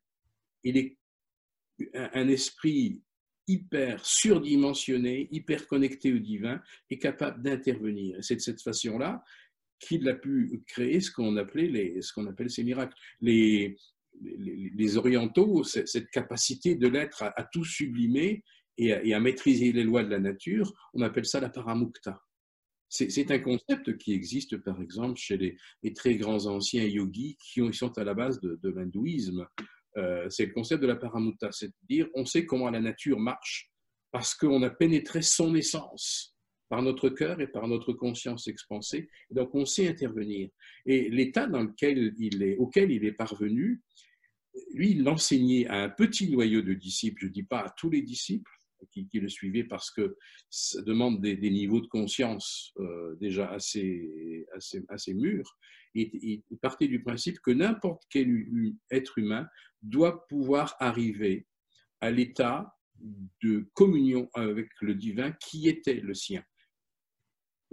[0.63, 0.97] il est
[1.95, 3.01] un esprit
[3.47, 8.17] hyper surdimensionné, hyper connecté au divin, est capable d'intervenir.
[8.21, 9.23] C'est de cette façon-là
[9.85, 12.95] qu'il a pu créer ce qu'on appelait les, ce qu'on appelle ces miracles.
[13.21, 13.75] Les,
[14.21, 18.43] les, orientaux, cette capacité de l'être à, tout sublimer
[18.77, 22.21] et à, maîtriser les lois de la nature, on appelle ça la paramukta.
[22.89, 27.97] C'est un concept qui existe, par exemple, chez les, très grands anciens yogis qui sont
[27.97, 29.47] à la base de, l'hindouisme.
[29.97, 33.71] Euh, c'est le concept de la paramukta, c'est-à-dire on sait comment la nature marche
[34.11, 36.32] parce qu'on a pénétré son essence
[36.73, 39.07] par notre cœur et par notre conscience expansée.
[39.29, 40.49] Donc on sait intervenir.
[40.87, 43.83] Et l'état dans lequel il est, auquel il est parvenu,
[44.73, 47.91] lui, il l'enseignait à un petit noyau de disciples, je ne dis pas à tous
[47.91, 48.49] les disciples
[48.91, 50.17] qui, le suivaient parce que
[50.49, 55.55] ça demande des, niveaux de conscience euh, déjà assez, assez, assez mûrs.
[55.93, 58.47] Il, il partait du principe que n'importe quel
[58.89, 59.45] être humain
[59.83, 61.45] doit pouvoir arriver
[62.01, 62.75] à l'état
[63.43, 66.43] de communion avec le divin qui était le sien.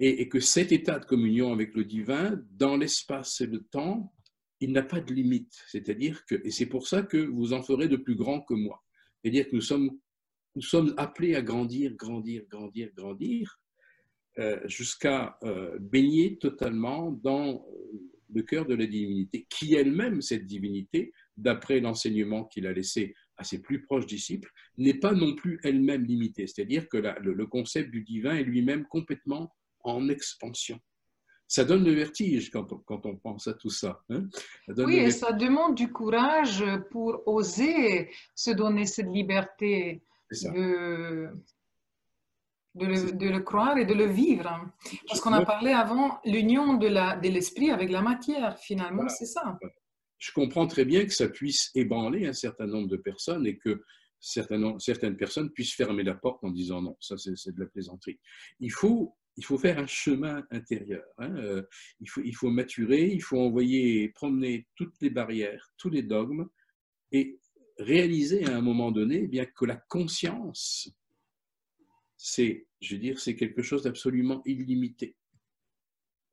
[0.02, 4.14] Et, que cet état de communion avec le divin, dans l'espace et le temps,
[4.60, 5.54] il n'a pas de limite.
[5.68, 8.82] C'est-à-dire que, et c'est pour ça que vous en ferez de plus grand que moi.
[9.22, 13.60] C'est-à-dire que nous sommes, appelés à grandir, grandir, grandir, grandir,
[14.38, 17.66] euh, jusqu'à euh, baigner totalement dans
[18.32, 23.44] le cœur de la divinité, qui elle-même, cette divinité, d'après l'enseignement qu'il a laissé à
[23.44, 26.46] ses plus proches disciples, n'est pas non plus elle-même limitée.
[26.46, 30.78] C'est-à-dire que le, concept du divin est lui-même complètement en expansion.
[31.46, 34.02] Ça donne le vertige quand on, quand on pense à tout ça.
[34.08, 34.28] Hein.
[34.68, 41.28] oui, et ça demande du courage pour oser se donner cette liberté de,
[42.76, 44.64] de le, de le, croire et de le vivre.
[45.08, 49.58] Parce qu'on a parlé avant l'union de l'esprit avec la matière, finalement, c'est ça
[50.20, 53.82] je comprends très bien que ça puisse ébranler un certain nombre de personnes et que
[54.20, 58.20] certaines personnes puissent fermer la porte en disant non, ça c'est de la plaisanterie.
[58.60, 61.02] Il faut, il faut faire un chemin intérieur.
[61.16, 61.62] Hein, euh,
[61.98, 66.46] il, faut, maturer, il faut envoyer, promener toutes les barrières, tous les dogmes
[67.10, 67.38] et
[67.78, 70.90] réaliser à un moment donné eh bien que la conscience,
[72.18, 75.16] c'est, je veux dire, c'est quelque chose d'absolument illimité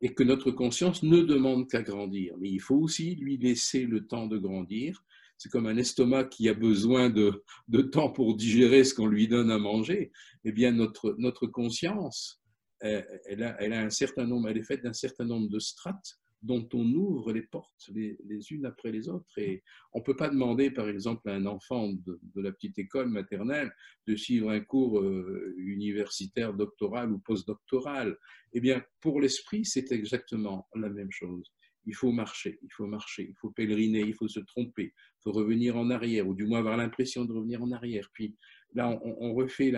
[0.02, 2.36] et que notre conscience ne demande qu'à grandir.
[2.40, 5.02] Mais il faut aussi lui laisser le temps de grandir.
[5.38, 7.42] C'est comme un estomac qui a besoin de,
[7.84, 10.12] temps pour digérer ce qu'on lui donne à manger.
[10.44, 12.42] Eh bien, notre conscience,
[12.82, 16.86] elle, a, un certain nombre, elle est faite d'un certain nombre de strates dont on
[16.94, 18.18] ouvre les portes les,
[18.52, 19.38] unes après les autres.
[19.38, 19.64] Et
[19.94, 23.72] on ne peut pas demander, par exemple, à un enfant de, la petite école maternelle
[24.08, 28.18] de suivre un cours euh, universitaire, doctoral ou postdoctoral.
[28.54, 31.52] Eh bien, pour l'esprit, c'est exactement la même chose.
[31.86, 35.32] Il faut marcher, il faut marcher, il faut pèleriner, il faut se tromper, il faut
[35.32, 38.10] revenir en arrière, ou du moins avoir l'impression de revenir en arrière.
[38.14, 38.36] Puis
[38.74, 39.72] là, on, refait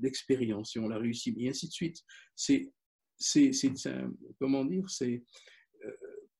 [0.00, 1.98] l'expérience et on la réussit, et ainsi de suite.
[2.34, 2.70] C'est,
[4.38, 5.22] comment dire, c'est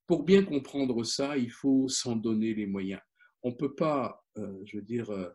[0.07, 3.01] pour bien comprendre ça, il faut s'en donner les moyens.
[3.43, 5.29] On ne peut pas, euh, je veux dire, euh,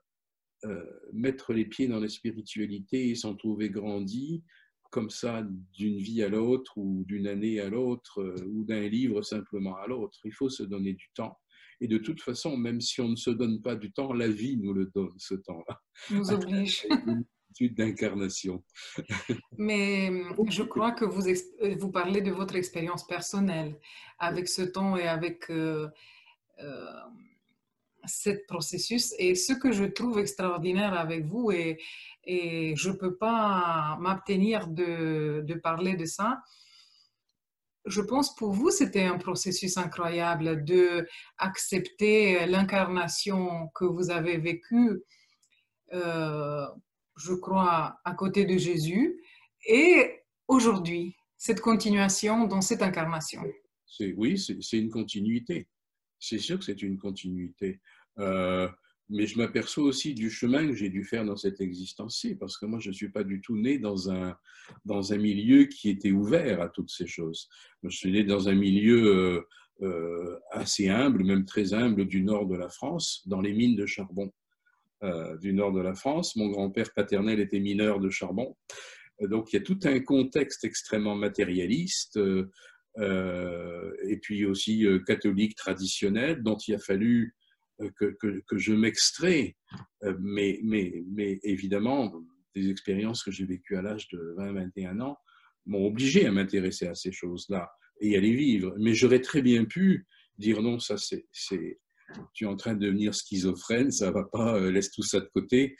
[0.66, 4.44] euh, mettre les pieds dans la spiritualité et s'en trouver grandi
[4.92, 9.78] comme ça d'une vie à l'autre ou d'une année à l'autre ou d'un livre simplement
[9.78, 10.20] à l'autre.
[10.26, 11.38] Il faut se donner du temps.
[11.82, 14.56] Et de toute façon, même si on ne se donne pas du temps, la vie
[14.58, 15.82] nous le donne, ce temps-là.
[16.12, 16.86] Nous oblige.
[17.60, 18.64] d'incarnation.
[19.58, 20.10] Mais
[20.50, 21.24] je crois que vous,
[21.78, 23.78] vous parlez de votre expérience personnelle
[24.20, 25.88] avec ce temps et avec euh,
[26.60, 26.86] euh,
[28.06, 29.14] ce processus.
[29.20, 31.80] Et ce que je trouve extraordinaire avec vous, et,
[32.24, 36.42] et je ne peux pas m'abstenir de, de, parler de ça,
[37.86, 45.02] je pense pour vous, c'était un processus incroyable de accepter l'incarnation que vous avez vécue
[45.94, 46.66] euh,
[47.18, 49.22] je crois, à côté de Jésus,
[49.68, 53.44] et aujourd'hui, cette continuation dans cette incarnation.
[54.16, 55.68] Oui, c'est une continuité.
[56.20, 57.80] C'est sûr que c'est une continuité.
[58.20, 58.70] Euh,
[59.12, 62.66] mais je m'aperçois aussi du chemin que j'ai dû faire dans cette existence-ci, parce que
[62.66, 64.38] moi, je ne suis pas du tout né dans un,
[64.86, 67.50] dans un milieu qui était ouvert à toutes ces choses.
[67.84, 69.42] Je suis né dans un milieu euh,
[69.86, 73.86] euh, assez humble, même très humble, du nord de la France, dans les mines de
[73.86, 74.32] charbon.
[75.04, 76.36] Euh, du nord de la France.
[76.36, 78.56] Mon grand-père paternel était mineur de charbon.
[79.20, 82.20] Donc il y a tout un contexte extrêmement matérialiste
[83.00, 87.36] et puis aussi catholique traditionnel dont il a fallu
[87.96, 89.56] que, que, je m'extrais.
[90.20, 92.14] Mais, mais, mais évidemment,
[92.56, 95.18] des expériences que j'ai vécues à l'âge de 20-21 ans
[95.66, 98.74] m'ont obligé à m'intéresser à ces choses-là et à les vivre.
[98.80, 100.06] Mais j'aurais très bien pu
[100.38, 101.26] dire non, ça c'est
[102.34, 105.30] tu es en train de devenir schizophrène, ça va pas, euh, laisse tout ça de
[105.34, 105.78] côté,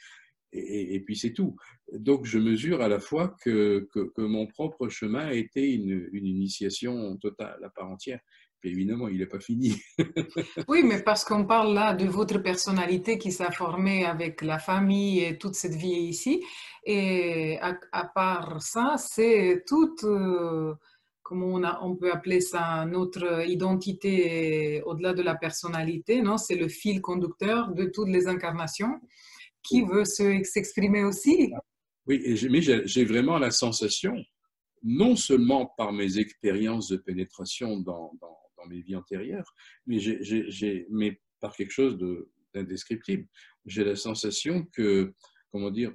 [0.54, 1.56] et, puis c'est tout.
[1.92, 6.26] Donc je mesure à la fois que, que, mon propre chemin a été une, une,
[6.26, 8.20] initiation totale, à part entière.
[8.64, 9.74] Évidemment, il n'est pas fini.
[10.68, 15.20] oui, mais parce qu'on parle là de votre personnalité qui s'est formée avec la famille
[15.20, 16.44] et toute cette vie ici.
[16.84, 20.04] Et à, part ça, c'est toute...
[20.04, 20.74] Euh,
[21.22, 26.36] comment on, a, on, peut appeler ça, notre identité au-delà de la personnalité, non?
[26.36, 29.00] C'est le fil conducteur de toutes les incarnations
[29.62, 31.52] qui veut s'exprimer aussi.
[32.06, 34.16] Oui, mais j'ai vraiment la sensation,
[34.82, 39.54] non seulement par mes expériences de pénétration dans, dans, mes vies antérieures,
[39.86, 41.98] mais, par quelque chose
[42.54, 43.26] d'indescriptible.
[43.66, 45.12] J'ai la sensation que,
[45.50, 45.92] comment dire,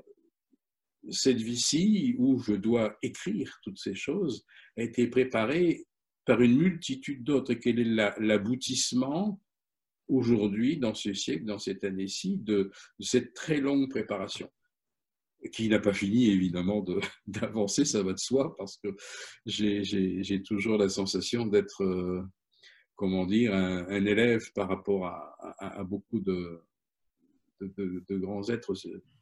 [1.10, 4.46] cette vie-ci, où je dois écrire toutes ces choses,
[4.78, 5.86] a été préparée
[6.26, 7.54] par une multitude d'autres.
[7.54, 9.42] Quel est l'aboutissement
[10.08, 14.52] aujourd'hui, dans ce siècle, dans cette année-ci, de, cette très longue préparation?
[15.54, 16.84] Qui n'a pas fini évidemment
[17.28, 18.90] d'avancer, ça va de soi, parce que
[19.46, 22.22] j'ai toujours la sensation d'être, euh,
[22.98, 26.62] comment dire, un, élève par rapport à, beaucoup de,
[27.62, 28.74] de, grands êtres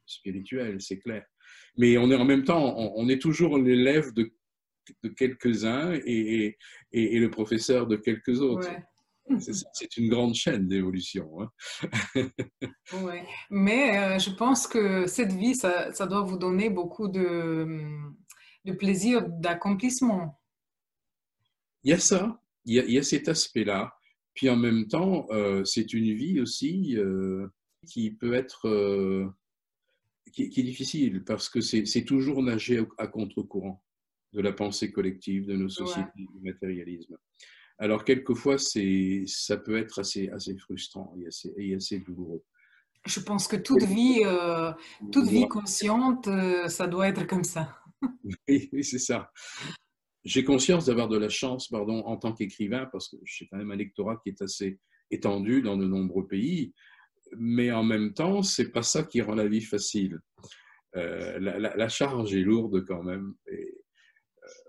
[0.05, 1.25] spirituels, c'est clair.
[1.77, 4.31] Mais on est en même temps, on, est toujours l'élève de,
[5.17, 6.57] quelques-uns et,
[6.93, 8.69] et, le professeur de quelques autres.
[9.39, 11.41] C'est une grande chaîne d'évolution.
[11.41, 12.29] Hein.
[13.49, 17.67] mais euh, je pense que cette vie, ça, ça doit vous donner beaucoup de,
[18.65, 20.39] de plaisir, d'accomplissement.
[21.83, 23.93] Il y a ça, il y a, il y a cet aspect-là.
[24.33, 27.47] Puis en même temps, euh, c'est une vie aussi euh,
[27.87, 29.33] qui peut être
[30.33, 33.81] qui, est difficile parce que c'est toujours nager à contre-courant
[34.33, 37.17] de la pensée collective, de nos sociétés, du matérialisme.
[37.77, 42.43] Alors, quelquefois, ça peut être assez, assez frustrant et assez, et assez douloureux.
[43.05, 44.71] Je pense que toute vie, euh,
[45.11, 47.79] toute vie consciente, euh, ça doit être comme ça.
[48.47, 49.31] oui, c'est ça.
[50.25, 53.75] J'ai conscience d'avoir de la chance, en tant qu'écrivain, parce que j'ai quand même un
[53.75, 54.79] lectorat qui est assez
[55.11, 56.73] étendu dans de nombreux pays,
[57.37, 60.19] mais en même temps, c'est pas ça qui rend la vie facile.
[60.95, 63.35] Euh, la, charge est lourde quand même.
[63.51, 63.75] Et,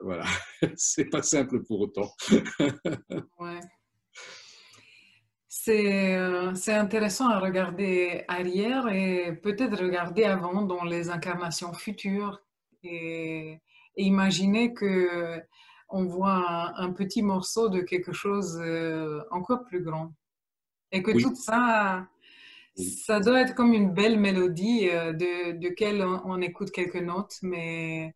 [0.03, 0.25] voilà,
[0.77, 2.11] c'est pas simple pour autant.
[5.69, 12.41] Euh, c'est intéressant à regarder arrière et peut-être regarder avant dans les incarnations futures
[12.85, 13.59] et,
[14.05, 15.41] imaginer que
[15.89, 20.13] on voit un, petit morceau de quelque chose euh, encore plus grand.
[20.91, 22.09] Et que tout ça,
[22.77, 27.37] ça doit être comme une belle mélodie euh, de, de laquelle on, écoute quelques notes,
[27.43, 28.15] mais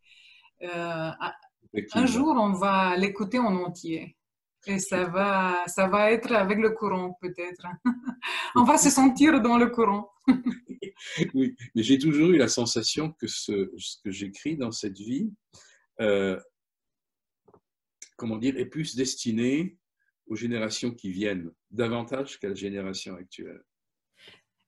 [0.61, 4.17] un jour, on va l'écouter en entier.
[4.67, 7.67] Et ça va, ça va être avec le courant, peut-être.
[8.55, 10.11] on va se sentir dans le courant.
[11.35, 13.71] oui, mais j'ai toujours eu la sensation que ce,
[14.05, 15.33] que j'écris dans cette vie,
[16.01, 16.39] euh,
[18.17, 19.77] comment dire, est plus destiné
[20.27, 23.63] aux générations qui viennent, davantage qu'à la génération actuelle.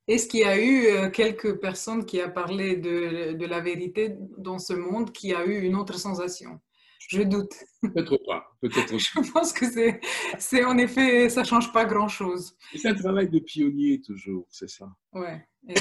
[0.09, 4.17] Est-ce qu'il y a eu euh, quelques personnes qui ont parlé de, de, la vérité
[4.37, 6.61] dans ce monde qui a eu une autre sensation?
[7.09, 7.53] Je doute.
[7.83, 8.45] Peut-être pas.
[8.61, 10.01] Peut-être Je pense que c'est,
[10.39, 12.57] c'est en effet, ça change pas grand-chose.
[12.75, 14.89] C'est un travail de pionnier toujours, c'est ça.
[15.13, 15.47] Ouais.
[15.69, 15.75] Et,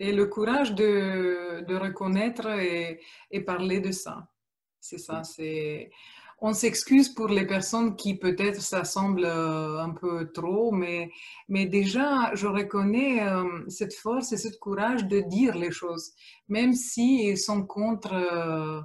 [0.00, 4.28] le courage de, de reconnaître et, et, parler de ça.
[4.80, 5.22] C'est ça.
[5.24, 5.90] C'est.
[6.42, 11.10] On s'excuse pour les personnes qui peut-être ça semble euh, un peu trop, mais,
[11.48, 16.14] mais déjà, je reconnais euh, cette force et ce courage de dire les choses,
[16.48, 18.80] même s'ils sont contre euh,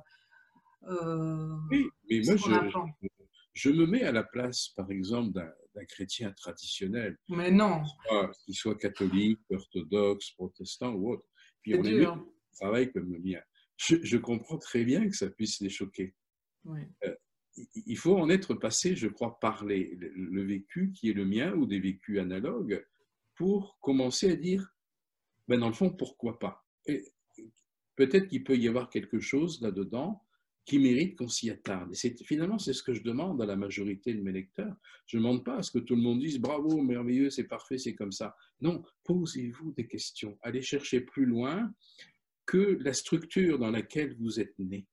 [0.87, 3.09] euh, oui, mais moi, je,
[3.53, 5.41] je, me mets à la place, par exemple,
[5.75, 7.17] d'un chrétien traditionnel.
[7.29, 7.83] Mais non.
[8.43, 11.25] Qu'il soit, catholique, orthodoxe, protestant ou autre.
[11.61, 13.41] Puis on est un travail comme le mien.
[13.77, 16.15] Je, comprends très bien que ça puisse les choquer.
[16.67, 17.15] Euh,
[17.85, 21.53] il faut en être passé, je crois, par les, le vécu qui est le mien
[21.53, 22.85] ou des vécus analogues
[23.35, 24.73] pour commencer à dire,
[25.47, 26.65] ben dans le fond, pourquoi pas?
[27.95, 30.21] Peut-être qu'il peut y avoir quelque chose là-dedans
[30.65, 31.93] qui mérite qu'on s'y attarde.
[31.93, 34.75] Et finalement, c'est ce que je demande à la majorité de mes lecteurs.
[35.05, 37.77] Je ne demande pas à ce que tout le monde dise bravo, merveilleux, c'est parfait,
[37.77, 38.35] c'est comme ça.
[38.61, 40.37] Non, posez-vous des questions.
[40.41, 41.71] Allez chercher plus loin
[42.47, 44.87] que la structure dans laquelle vous êtes né.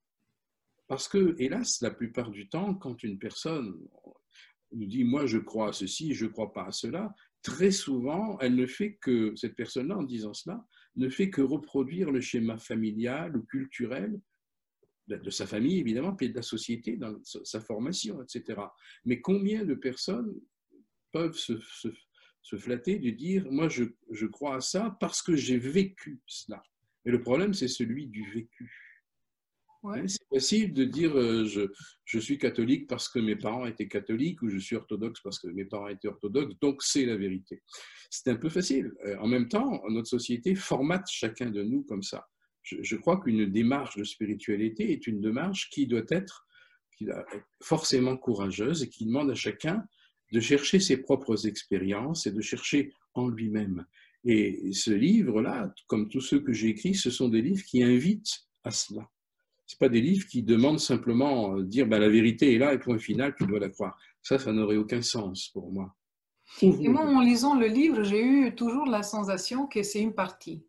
[0.89, 3.75] Parce que, hélas, la plupart du temps, quand une personne
[4.73, 8.39] nous dit moi je crois à ceci, je ne crois pas à cela, très souvent,
[8.41, 12.59] elle ne fait que, cette personne-là, en disant cela, ne fait que reproduire le schéma
[12.59, 14.21] familial ou culturel
[15.19, 18.61] de sa famille, évidemment, puis de la société dans sa formation, etc.
[19.05, 20.35] Mais combien de personnes
[21.13, 21.55] peuvent se,
[22.43, 26.63] se, flatter de dire, moi, je, je, crois à ça parce que j'ai vécu cela.
[27.05, 28.71] Et le problème, c'est celui du vécu.
[30.07, 31.63] C'est possible de dire, euh, je,
[32.05, 35.49] je, suis catholique parce que mes parents étaient catholiques, ou je suis orthodoxe parce que
[35.49, 37.63] mes parents étaient orthodoxes, donc c'est la vérité.
[38.09, 38.93] C'est un peu facile.
[39.05, 42.25] Euh, en même temps, notre société formate chacun de nous comme ça
[42.63, 46.47] je, crois qu'une démarche de spiritualité est une démarche qui doit être,
[47.61, 49.85] forcément courageuse et qui demande à chacun
[50.33, 53.85] de chercher ses propres expériences et de chercher en lui-même.
[54.25, 58.47] Et ce livre-là, comme tous ceux que j'ai écrits, ce sont des livres qui invitent
[58.63, 59.11] à cela.
[59.67, 62.79] Ce pas des livres qui demandent simplement euh, dire ben, la vérité est là et
[62.79, 63.99] point final, tu dois la croire.
[64.23, 65.97] Ça, ça n'aurait aucun sens pour moi.
[66.61, 70.63] Et moi, en lisant le livre, j'ai eu toujours la sensation que c'est une partie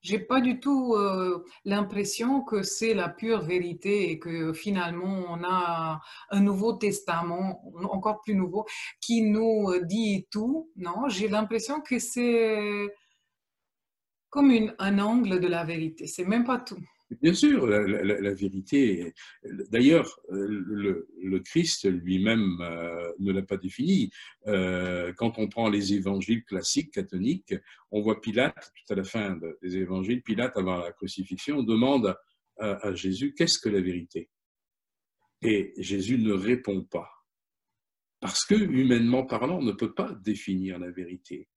[0.00, 5.44] j'ai pas du tout euh, l'impression que c'est la pure vérité et que finalement on
[5.44, 8.66] a un nouveau testament, encore plus nouveau,
[9.00, 10.70] qui nous dit tout.
[10.76, 12.88] Non, j'ai l'impression que c'est
[14.30, 16.06] comme un angle de la vérité.
[16.06, 16.80] C'est même pas tout.
[17.20, 19.12] Bien sûr, la, vérité.
[19.42, 24.10] D'ailleurs, le, Christ lui-même euh, ne l'a pas défini.
[24.46, 27.54] Euh, quand on prend les évangiles classiques catholiques,
[27.90, 32.16] on voit Pilate, tout à la fin des évangiles, Pilate, avant la crucifixion, demande
[32.58, 34.30] à, à Jésus qu'est-ce que la vérité?
[35.42, 37.10] Et Jésus ne répond pas.
[38.20, 41.48] Parce que, humainement parlant, on ne peut pas définir la vérité.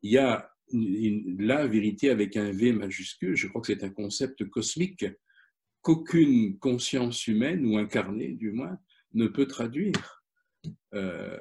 [0.00, 4.44] Il y a la vérité avec un V majuscule, je crois que c'est un concept
[4.48, 5.04] cosmique
[5.82, 8.78] qu'aucune conscience humaine, ou incarnée du moins,
[9.14, 10.22] ne peut traduire.
[10.94, 11.36] Euh,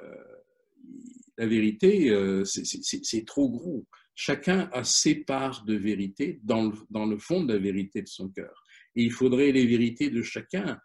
[1.38, 3.86] la vérité, euh, c'est trop gros.
[4.16, 8.08] Chacun a ses parts de vérité dans le, dans le fond de la vérité de
[8.08, 8.64] son cœur.
[8.96, 10.80] Et il faudrait les vérités de chacun,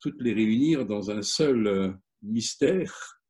[0.00, 1.92] toutes les réunir dans un seul euh,
[2.22, 3.21] mystère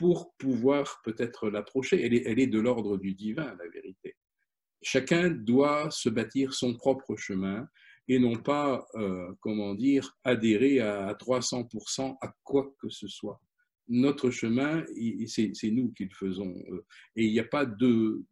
[0.00, 2.02] pour pouvoir peut-être l'approcher.
[2.02, 4.16] Elle est, elle est de l'ordre du divin, la vérité.
[4.80, 7.68] Chacun doit se bâtir son propre chemin
[8.08, 13.42] et non pas, euh, comment dire, adhérer à 300% à quoi que ce soit.
[13.88, 14.86] Notre chemin,
[15.26, 16.54] c'est nous qui le faisons.
[16.70, 18.24] Euh, et il n'y a pas deux,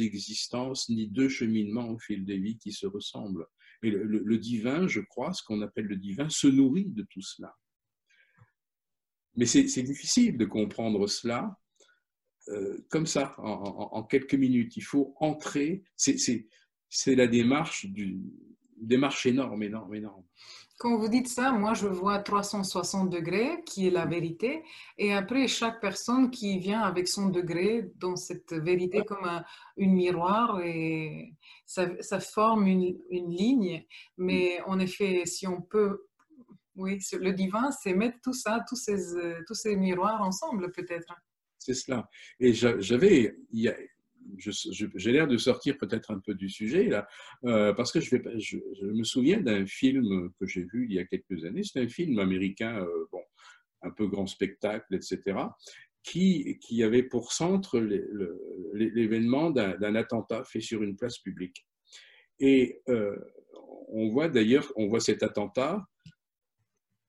[0.00, 3.46] existences ni deux cheminements au fil des vies qui se ressemblent.
[3.84, 7.54] Et le divin, je crois, ce qu'on appelle le divin, se nourrit de tout cela.
[9.36, 11.56] Mais c'est difficile de comprendre cela
[12.48, 14.76] euh, comme ça, en, quelques minutes.
[14.76, 15.84] Il faut entrer.
[15.96, 18.20] C'est la démarche, du,
[18.76, 20.24] démarche énorme, énorme, énorme.
[20.78, 24.64] Quand vous dites ça, moi je vois 360 degrés, qui est la vérité,
[24.98, 29.44] et après chaque personne qui vient avec son degré dans cette vérité comme un,
[29.76, 33.86] une miroir, et ça, ça forme une, une, ligne.
[34.18, 36.06] Mais en effet, si on peut
[36.74, 41.14] oui, le divin, c'est mettre tout ça, tous ces, euh, tous ces miroirs ensemble, peut-être.
[41.58, 42.08] C'est cela.
[42.40, 47.06] Et j'avais, j'ai l'air de sortir peut-être un peu du sujet là,
[47.44, 50.98] euh, parce que je, vais, je, me souviens d'un film que j'ai vu il y
[50.98, 51.62] a quelques années.
[51.62, 53.22] C'est un film américain, euh, bon,
[53.82, 55.20] un peu grand spectacle, etc.,
[56.02, 61.64] qui, qui avait pour centre l'événement d'un attentat fait sur une place publique.
[62.40, 62.82] Et
[63.86, 65.86] on voit d'ailleurs, on voit cet attentat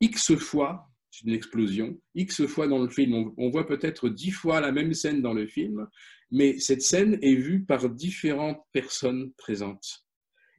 [0.03, 3.31] X fois, c'est une explosion, X fois dans le film.
[3.37, 5.87] On, voit peut-être dix fois la même scène dans le film,
[6.29, 10.03] mais cette scène est vue par différentes personnes présentes.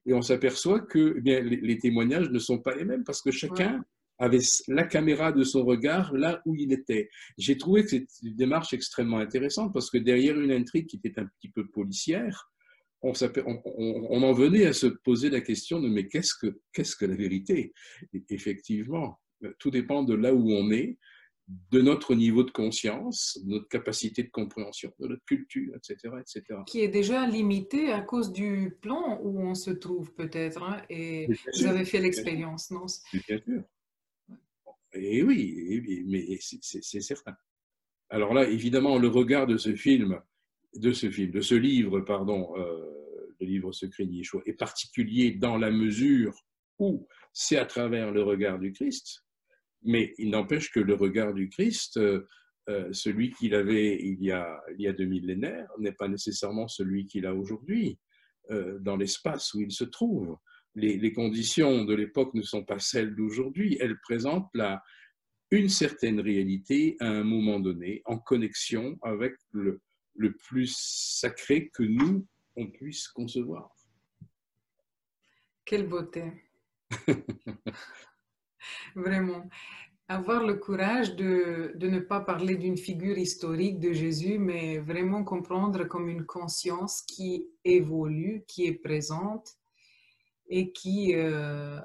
[0.06, 3.30] Et on s'aperçoit que eh bien, les, témoignages ne sont pas les mêmes parce que
[3.30, 3.84] chacun
[4.18, 7.10] avait la caméra de son regard là où il était.
[7.36, 11.20] J'ai trouvé que c'est une démarche extrêmement intéressante parce que derrière une intrigue qui était
[11.20, 12.50] un petit peu policière,
[13.02, 13.12] on,
[13.76, 17.14] on, en venait à se poser la question de mais qu'est-ce que, qu'est-ce que la
[17.14, 17.74] vérité?
[18.30, 19.18] Effectivement,
[19.58, 20.98] tout dépend de là où on est,
[21.70, 26.60] de notre niveau de conscience, de notre capacité de compréhension, de notre culture, etc., etc.
[26.66, 30.62] Qui est déjà limité à cause du plan où on se trouve peut-être.
[30.62, 32.86] Hein, et vous avez fait l'expérience, non?
[33.12, 33.62] Bien sûr.
[34.94, 37.34] Et oui, mais c'est certain.
[38.08, 40.20] Alors là, évidemment, le regard de ce film,
[40.74, 42.84] de ce film, de ce livre, pardon, euh,
[43.40, 46.34] le livre secret d'Yeshua, est particulier dans la mesure
[46.78, 49.23] où c'est à travers le regard du Christ
[49.84, 52.26] mais il n'empêche que le regard du Christ, euh,
[52.68, 56.66] euh, celui qu'il avait il y, a, il y a deux millénaires, n'est pas nécessairement
[56.66, 57.98] celui qu'il a aujourd'hui
[58.50, 60.36] euh, dans l'espace où il se trouve.
[60.74, 63.76] Les, conditions de l'époque ne sont pas celles d'aujourd'hui.
[63.80, 64.82] Elles présentent la,
[65.52, 69.80] une certaine réalité à un moment donné, en connexion avec le,
[70.16, 72.26] le plus sacré que nous,
[72.56, 73.70] on puisse concevoir.
[75.64, 76.32] Quelle beauté.
[78.94, 79.48] Vraiment.
[80.08, 85.24] Avoir le courage de, de ne pas parler d'une figure historique de Jésus, mais vraiment
[85.24, 89.48] comprendre comme une conscience qui évolue, qui est présente
[90.48, 91.80] et qui euh,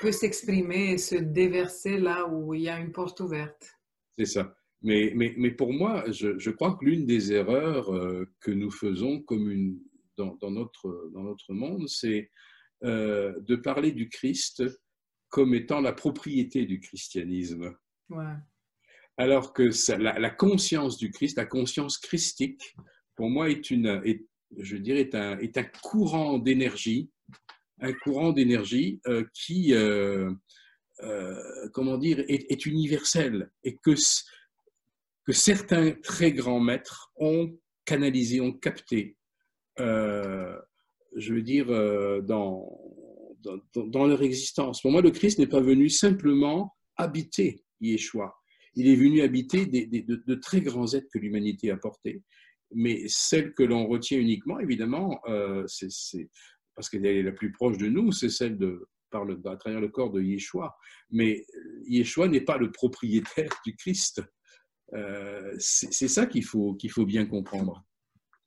[0.00, 3.78] peut s'exprimer et se déverser là où il y a une porte ouverte.
[4.18, 4.56] C'est ça.
[4.80, 8.70] Mais, mais, mais, pour moi, je, je crois que l'une des erreurs euh, que nous
[8.70, 9.78] faisons comme une,
[10.16, 12.30] dans, notre, dans notre monde, c'est
[12.84, 14.62] euh, de parler du Christ
[15.32, 17.74] comme étant la propriété du christianisme.
[19.16, 22.76] Alors que la, conscience du Christ, la conscience christique,
[23.16, 24.02] pour moi, est une,
[24.58, 27.10] je dirais, est un, est un courant d'énergie,
[27.80, 30.30] un courant d'énergie euh, qui, euh,
[31.02, 33.94] euh, comment dire, est, universel et que,
[35.24, 39.16] que certains très grands maîtres ont canalisé, ont capté.
[39.78, 41.66] je veux dire,
[42.22, 42.68] dans,
[43.42, 44.80] dans, leur existence.
[44.80, 48.34] Pour moi, le Christ n'est pas venu simplement habiter Yeshua.
[48.74, 52.22] Il est venu habiter de, très grands êtres que l'humanité a portés.
[52.74, 55.20] mais celle que l'on retient uniquement, évidemment,
[55.66, 56.28] c'est
[56.74, 59.80] parce qu'elle est la plus proche de nous, c'est celle de, par le, à travers
[59.80, 60.74] le corps de Yeshua.
[61.10, 61.46] Mais
[61.86, 64.22] Yeshua n'est pas le propriétaire du Christ.
[64.94, 67.84] Euh, c'est ça qu'il faut, qu'il faut bien comprendre.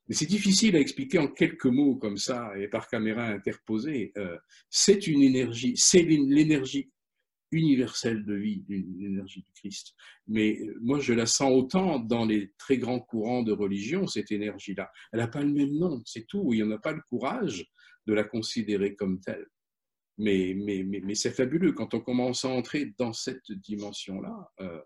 [0.07, 4.11] Mais c'est difficile à expliquer en quelques mots comme ça et par caméra interposée.
[4.17, 4.37] Euh,
[4.69, 6.91] c'est une énergie, c'est l'énergie
[7.51, 9.93] universelle de vie, l'énergie du Christ.
[10.27, 14.89] Mais moi, je la sens autant dans les très grands courants de religion, cette énergie-là.
[15.11, 16.53] Elle n'a pas le même nom, c'est tout.
[16.53, 17.65] Il n'y en a pas le courage
[18.07, 19.45] de la considérer comme telle.
[20.17, 20.55] Mais,
[21.13, 24.51] c'est fabuleux quand on commence à entrer dans cette dimension-là.
[24.61, 24.81] Euh,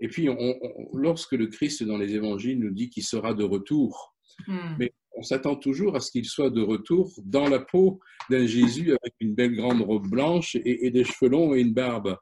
[0.00, 0.28] et puis,
[0.92, 4.14] lorsque le Christ dans les évangiles nous dit qu'il sera de retour,
[4.46, 4.76] hmm.
[4.78, 8.90] mais on s'attend toujours à ce qu'il soit de retour dans la peau d'un Jésus
[8.90, 12.16] avec une belle grande robe blanche et, des cheveux longs et une barbe.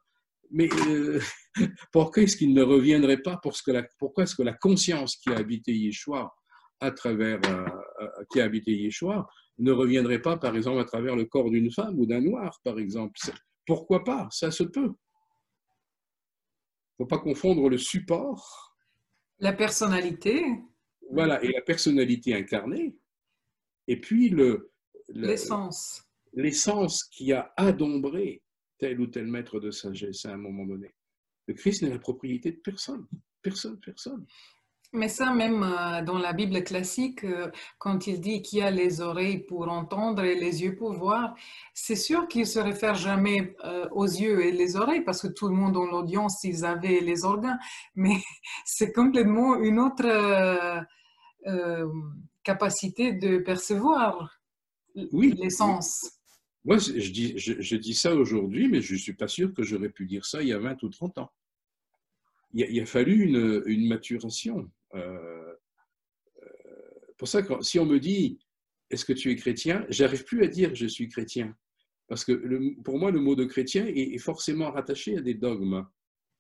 [0.51, 1.21] Mais euh,
[1.93, 5.29] pourquoi est-ce qu'il ne reviendrait pas pour que la, Pourquoi est-ce que la conscience qui
[5.31, 6.35] a habité Yeshua
[6.81, 9.27] à travers, euh, qui a habité Yeshua
[9.59, 12.79] ne reviendrait pas, par exemple, à travers le corps d'une femme ou d'un noir, par
[12.79, 13.19] exemple?
[13.67, 14.29] Pourquoi pas?
[14.31, 14.93] Ça se peut.
[16.99, 18.75] Il ne faut pas confondre le support.
[19.39, 20.43] La personnalité.
[21.11, 22.97] Voilà, et la personnalité incarnée.
[23.89, 24.73] Et puis le,
[25.09, 26.03] l'essence.
[26.33, 28.43] L'essence qui a adombré
[28.79, 30.95] tel ou tel maître de sagesse à un moment donné.
[31.47, 33.07] Le Christ n'est la propriété de personne.
[33.41, 34.27] Personne, personne.
[34.97, 38.71] Mais ça, même euh, dans la Bible classique, euh, quand il dit qu'il y a
[38.71, 41.35] les oreilles pour entendre et les yeux pour voir,
[41.75, 45.49] c'est sûr qu'il se réfère jamais euh, aux yeux et les oreilles, parce que tout
[45.49, 47.59] le monde dans l'audience, ils avaient les organes.
[47.95, 48.17] Mais
[48.65, 50.07] c'est complètement une autre
[52.43, 54.41] capacité de percevoir
[55.13, 56.11] oui, l'essence.
[56.65, 59.91] Moi, je dis, je, dis ça aujourd'hui, mais je ne suis pas sûr que j'aurais
[59.91, 61.31] pu dire ça il y a 20 ou 30 ans.
[62.57, 64.71] Il a, il a fallu une, une maturation.
[64.95, 65.55] Euh,
[66.43, 66.47] euh,
[67.19, 68.39] pour ça, si on me dit
[68.91, 71.55] est-ce que tu es chrétien, j'arrive plus à dire je suis chrétien.
[72.09, 72.33] Parce que
[72.83, 75.85] pour moi, le mot de chrétien est, forcément rattaché à des dogmes.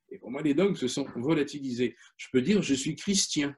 [0.08, 1.96] Et pour moi, les dogmes se sont volatilisés.
[2.16, 3.54] Je peux dire je suis chrétien.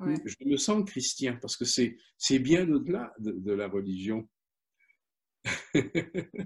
[0.00, 4.28] Je me sens chrétien parce que c'est bien au-delà de, la religion.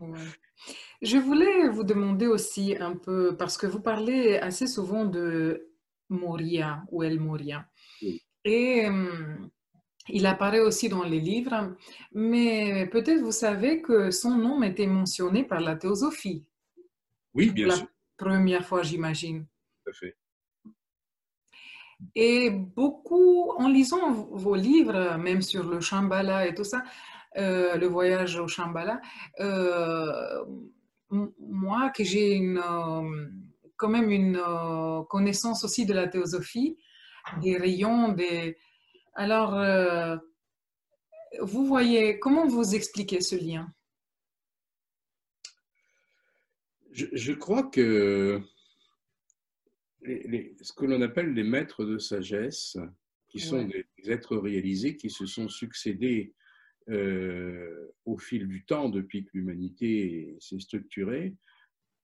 [1.02, 5.68] Je voulais vous demander aussi un peu, parce que vous parlez assez souvent de
[6.08, 7.68] Moria ou El Moria.
[8.44, 9.50] Et hum,
[10.08, 11.76] il apparaît aussi dans les livres,
[12.12, 16.44] mais peut-être vous savez que son nom était mentionné par la théosophie.
[17.34, 17.84] Oui, bien sûr.
[17.84, 19.46] La première fois, j'imagine.
[19.84, 20.16] Tout à fait.
[22.14, 26.84] Et beaucoup, en lisant vos livres, même sur le Shambhala et tout ça,
[27.36, 29.00] euh, le voyage au Shambhala,
[29.40, 30.44] euh,
[31.10, 33.28] moi, que j'ai une euh,
[33.76, 34.42] quand même une
[35.08, 36.76] connaissance aussi de la théosophie,
[37.40, 38.58] des rayons, des...
[39.14, 40.16] Alors, euh,
[41.40, 43.72] vous voyez, comment vous expliquez ce lien?
[46.90, 48.42] Je, crois que
[50.02, 52.76] ce que l'on appelle les maîtres de sagesse,
[53.28, 56.34] qui sont des, êtres réalisés qui se sont succédés
[56.90, 61.34] euh, au fil du temps depuis que l'humanité s'est structurée,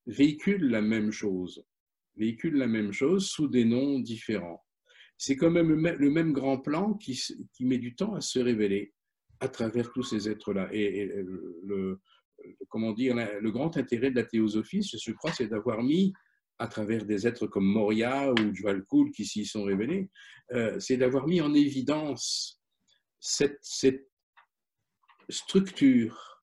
[0.06, 1.64] véhiculent la même chose,
[2.16, 4.62] véhiculent la même chose sous des noms différents.
[5.16, 7.18] C'est quand même le même grand plan qui,
[7.52, 8.92] qui, met du temps à se révéler
[9.40, 10.68] à travers tous ces êtres-là.
[10.72, 12.00] Et, le,
[12.68, 16.12] comment dire, le grand intérêt de la théosophie, je crois, c'est d'avoir mis
[16.58, 20.08] à travers des êtres comme Moria ou Jvalkul qui s'y sont révélés,
[20.52, 22.60] euh, c'est d'avoir mis en évidence
[23.18, 23.58] cette
[25.28, 26.40] structure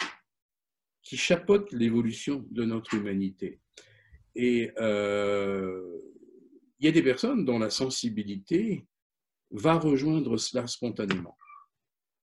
[1.03, 3.59] qui chapeaute l'évolution de notre humanité.
[4.35, 5.99] Et euh,
[6.79, 8.87] il y a des personnes dont la sensibilité
[9.51, 11.37] va rejoindre cela spontanément.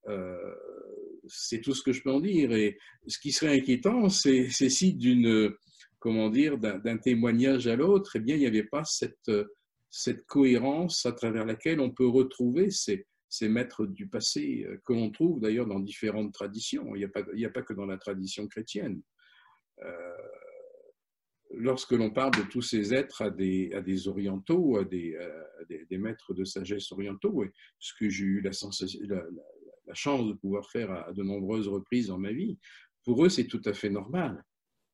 [0.09, 0.55] Euh,
[1.27, 2.53] c'est tout ce que je peux en dire.
[2.53, 5.55] Et ce qui serait inquiétant, c'est si d'une,
[5.99, 9.31] comment dire, d'un témoignage à l'autre, eh bien, il n'y avait pas cette,
[9.91, 14.93] cette cohérence à travers laquelle on peut retrouver ces, ces maîtres du passé euh, que
[14.93, 16.95] l'on trouve d'ailleurs dans différentes traditions.
[16.95, 16.99] Il
[17.35, 19.03] n'y a, pas, que dans la tradition chrétienne.
[19.83, 20.17] Euh,
[21.51, 25.17] lorsque l'on parle de tous ces êtres à des, orientaux, à des,
[25.91, 27.45] maîtres de sagesse orientaux,
[27.79, 28.53] ce que j'ai eu la,
[29.95, 32.59] chance de pouvoir faire à, de nombreuses reprises dans ma vie,
[33.05, 34.45] pour eux, c'est tout à fait normal.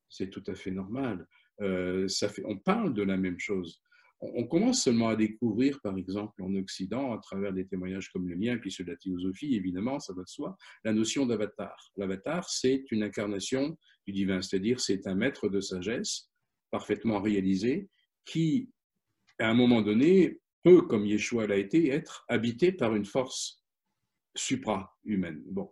[0.09, 1.27] C'est tout à fait normal.
[1.61, 2.07] Euh,
[2.45, 3.81] on parle de la même chose
[4.33, 8.35] on commence seulement à découvrir, par exemple, en Occident, à travers des témoignages comme le
[8.35, 11.91] mien, puis ceux de la théosophie, évidemment, ça va de soi, la notion d'avatar.
[11.97, 16.29] L'avatar, c'est une incarnation du divin, c'est-à-dire c'est un maître de sagesse
[16.71, 17.89] parfaitement réalisé
[18.25, 18.69] qui,
[19.39, 23.63] à un moment donné, peut, comme Yeshua l'a été, être habité par une force
[24.35, 25.43] supra-humaine.
[25.47, 25.71] Bon,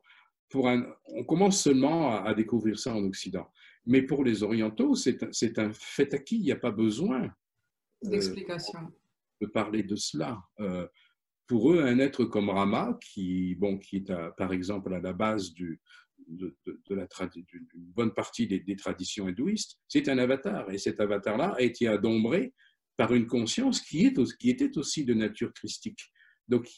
[0.49, 3.49] pour un, on commence seulement à, découvrir ça en Occident.
[3.85, 7.33] Mais pour les Orientaux, c'est un fait acquis, il n'y a pas besoin
[8.09, 8.79] d'explication.
[9.41, 10.41] de parler de cela.
[10.59, 10.87] Euh,
[11.47, 15.51] pour eux, un être comme Rama, qui, bon, qui est par exemple à la base
[15.53, 15.81] du,
[16.27, 16.55] de,
[16.89, 20.71] la d'une bonne partie des, des traditions hindouistes, c'est un avatar.
[20.71, 22.53] Et cet avatar-là a été adombré
[22.97, 26.11] par une conscience qui, est, qui était aussi de nature christique.
[26.47, 26.69] Donc,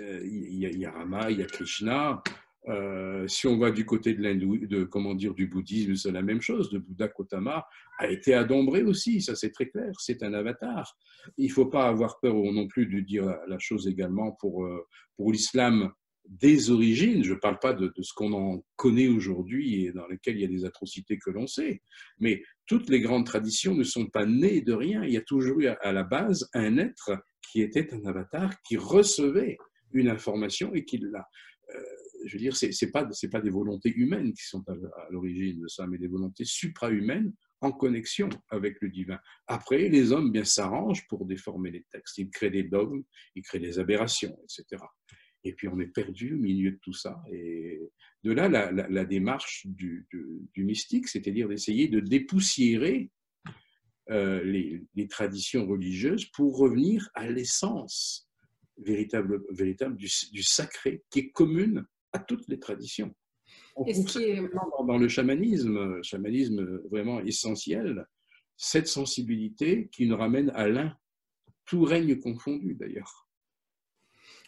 [0.00, 2.22] euh, il y, a, il y a Rama, il y a Krishna.
[2.68, 6.42] Euh, si on va du côté de de comment dire, du bouddhisme, c'est la même
[6.42, 6.70] chose.
[6.72, 7.66] Le Bouddha Gautama
[7.98, 9.92] a été adombré aussi, ça c'est très clair.
[9.98, 10.96] C'est un avatar.
[11.38, 14.86] Il ne faut pas avoir peur non plus de dire la, chose également pour, euh,
[15.16, 15.90] pour l'islam
[16.28, 17.24] des origines.
[17.24, 20.44] Je ne parle pas de, ce qu'on en connaît aujourd'hui et dans lesquelles il y
[20.44, 21.82] a des atrocités que l'on sait,
[22.18, 25.02] mais toutes les grandes traditions ne sont pas nées de rien.
[25.04, 27.12] Il y a toujours eu à la base un être
[27.50, 29.56] qui était un avatar, qui recevait
[29.92, 31.26] une information et qui l'a.
[32.24, 34.74] Je veux dire, ce n'est pas, pas des volontés humaines qui sont à,
[35.10, 39.18] l'origine de ça, mais des volontés supra-humaines en connexion avec le divin.
[39.46, 42.18] Après, les hommes bien s'arrangent pour déformer les textes.
[42.18, 43.02] Ils créent des dogmes,
[43.34, 44.82] ils créent des aberrations, etc.
[45.44, 47.22] Et puis on est perdu au milieu de tout ça.
[47.32, 47.80] Et
[48.24, 50.06] de là, la, démarche du,
[50.56, 53.10] mystique, c'est-à-dire d'essayer de dépoussiérer
[54.10, 58.28] euh, les, traditions religieuses pour revenir à l'essence
[58.78, 60.08] véritable, véritable du,
[60.42, 63.14] sacré qui est commune à toutes les traditions.
[63.76, 68.06] On trouve dans, le chamanisme, chamanisme vraiment essentiel,
[68.56, 70.96] cette sensibilité qui nous ramène à l'un,
[71.64, 73.28] tout règne confondu d'ailleurs.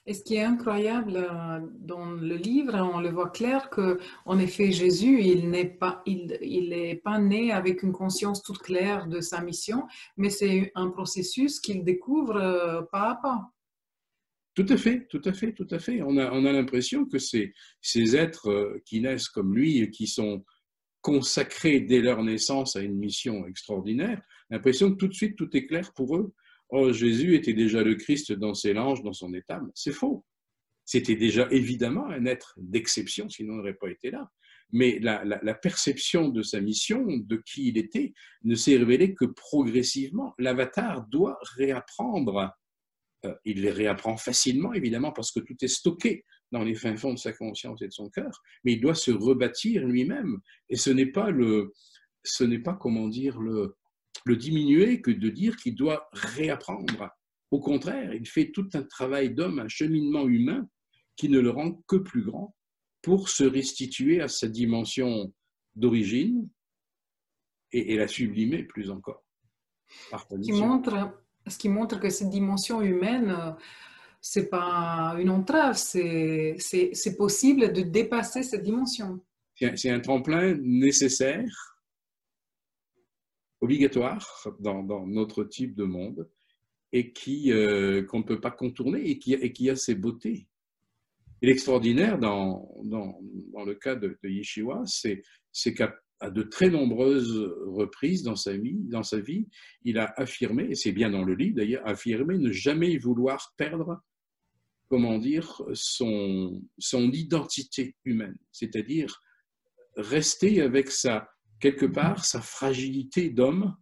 [0.05, 4.39] Et ce qui est incroyable euh, dans le livre, on le voit clair que, en
[4.41, 9.21] effet, Jésus, il n'est pas, il, il pas né avec une conscience toute claire de
[9.21, 9.85] sa mission,
[10.17, 13.53] mais c'est un processus qu'il découvre euh, pas à pas.
[14.55, 16.03] Tout à fait, tout à fait, tout à fait.
[16.03, 17.53] On a, on a l'impression que ces,
[18.17, 20.45] êtres euh, qui naissent comme lui, qui sont
[21.01, 25.67] consacrés dès leur naissance à une mission extraordinaire, l'impression que tout de suite tout est
[25.67, 26.33] clair pour eux
[26.75, 29.61] Oh, Jésus était déjà le Christ dans ses langes, dans son état.
[29.75, 30.25] C'est faux.
[30.87, 34.31] C'était déjà évidemment un être d'exception, sinon il n'aurait pas été là.
[34.73, 40.35] Mais la, perception de sa mission, de qui il était, ne s'est révélée que progressivement.
[40.39, 42.51] L'avatar doit réapprendre.
[43.25, 47.15] Euh, il les réapprend facilement, évidemment, parce que tout est stocké dans les fins fonds
[47.15, 50.39] de sa conscience et de son cœur, mais il doit se rebâtir lui-même.
[50.69, 51.73] Et ce n'est pas le,
[52.25, 53.77] ce n'est pas, comment dire, le,
[54.25, 57.11] le diminuer que de dire qu'il doit réapprendre.
[57.51, 60.69] Au contraire, il fait tout un travail d'homme, un cheminement humain
[61.17, 62.55] qui ne le rend que plus grand
[63.03, 65.33] pour se restituer à sa dimension
[65.75, 66.49] d'origine
[67.73, 69.25] et, la sublimer plus encore.
[70.43, 73.35] Qui, montre, ce qui montre que cette dimension humaine,
[74.21, 79.21] c'est pas une entrave, c'est possible de dépasser cette dimension.
[79.55, 81.73] C'est un tremplin nécessaire
[83.61, 86.29] obligatoire dans, notre type de monde
[86.93, 90.49] et qui euh, qu'on ne peut pas contourner et qui, a ses beautés.
[91.41, 93.19] Et l'extraordinaire dans, dans,
[93.53, 95.95] dans, le cas de, de Yeshiva, c'est qu'à
[96.31, 99.49] de très nombreuses reprises dans sa vie, dans sa vie
[99.85, 104.01] il a affirmé, et c'est bien dans le livre d'ailleurs, affirmé ne jamais vouloir perdre,
[104.89, 109.21] comment dire, son, son identité humaine, c'est-à-dire
[109.97, 111.29] rester avec sa,
[111.61, 113.75] quelque part sa fragilité d'homme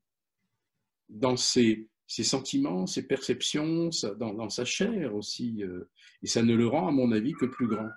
[1.09, 5.63] dans ses, sentiments, ses perceptions, dans, sa chair aussi.
[5.63, 5.91] Euh,
[6.23, 7.89] et ça ne le rend, à mon avis, que plus grand.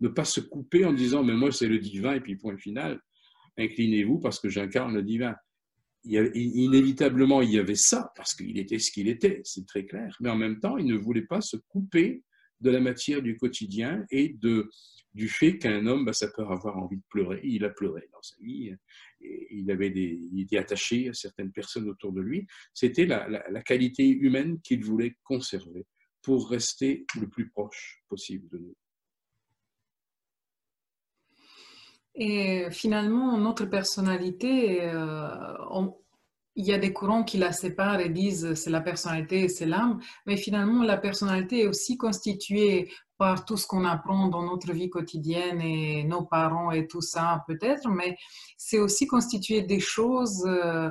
[0.00, 3.00] Ne pas se couper en disant, mais moi c'est le divin, et puis point final,
[3.58, 5.34] inclinez-vous parce que j'incarne le divin.
[6.04, 10.16] inévitablement, il y avait ça, parce qu'il était ce qu'il était, c'est très clair.
[10.20, 12.22] Mais en même temps, il ne voulait pas se couper
[12.62, 14.36] de la matière du quotidien et
[15.14, 17.40] du fait qu'un homme, bah, ça peut avoir envie de pleurer.
[17.42, 18.72] Il a pleuré dans sa vie.
[19.20, 22.46] il, avait des, il était attaché à certaines personnes autour de lui.
[22.72, 25.86] C'était la, qualité humaine qu'il voulait conserver
[26.22, 28.76] pour rester le plus proche possible de nous.
[32.14, 35.54] Et finalement, notre personnalité, euh,
[36.54, 40.00] il y a des courants qui la séparent et disent c'est la personnalité, c'est l'âme,
[40.26, 44.90] mais finalement la personnalité est aussi constituée par tout ce qu'on apprend dans notre vie
[44.90, 48.16] quotidienne et nos parents et tout ça peut-être, mais
[48.58, 50.90] c'est aussi constitué des choses, euh,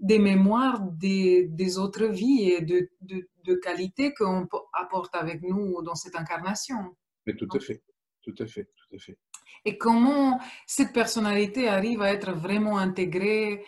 [0.00, 5.94] des mémoires des, des, autres vies et de, de, qualités qu'on apporte avec nous dans
[5.94, 6.96] cette incarnation.
[7.26, 7.82] Mais tout à fait,
[8.22, 9.18] tout à fait, tout à fait.
[9.64, 13.64] Et comment cette personnalité arrive à être vraiment intégrée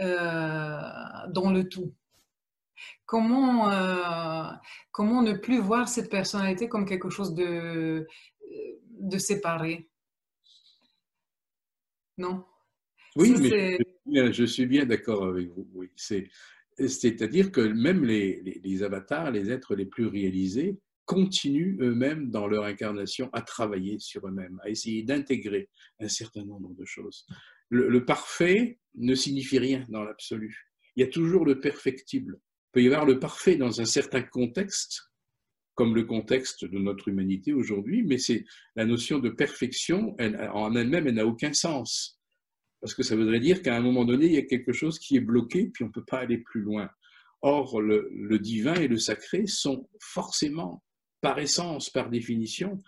[0.00, 0.80] euh,
[1.28, 1.94] dans le tout?
[3.06, 4.50] Comment, euh,
[4.90, 8.06] comment ne plus voir cette personnalité comme quelque chose de,
[8.98, 9.88] de séparé?
[12.18, 12.44] Non?
[13.16, 13.34] Oui,
[14.06, 15.68] mais je suis bien, d'accord avec vous.
[15.74, 15.90] Oui.
[15.96, 22.64] C'est-à-dire que même les, les, avatars, les êtres les plus réalisés, continuent eux-mêmes dans leur
[22.64, 25.68] incarnation à travailler sur eux-mêmes, à essayer d'intégrer
[26.00, 27.26] un certain nombre de choses.
[27.70, 30.70] Le, parfait ne signifie rien dans l'absolu.
[30.96, 32.38] Il y a toujours le perfectible.
[32.38, 35.00] Il peut y avoir le parfait dans un certain contexte,
[35.74, 38.44] comme le contexte de notre humanité aujourd'hui, mais c'est
[38.76, 42.20] la notion de perfection en elle-même, elle n'a aucun sens.
[42.82, 45.16] Parce que ça voudrait dire qu'à un moment donné, il y a quelque chose qui
[45.16, 46.90] est bloqué, puis on ne peut pas aller plus loin.
[47.40, 50.82] Or, le, divin et le sacré sont forcément,
[51.22, 52.78] par essence, par définition,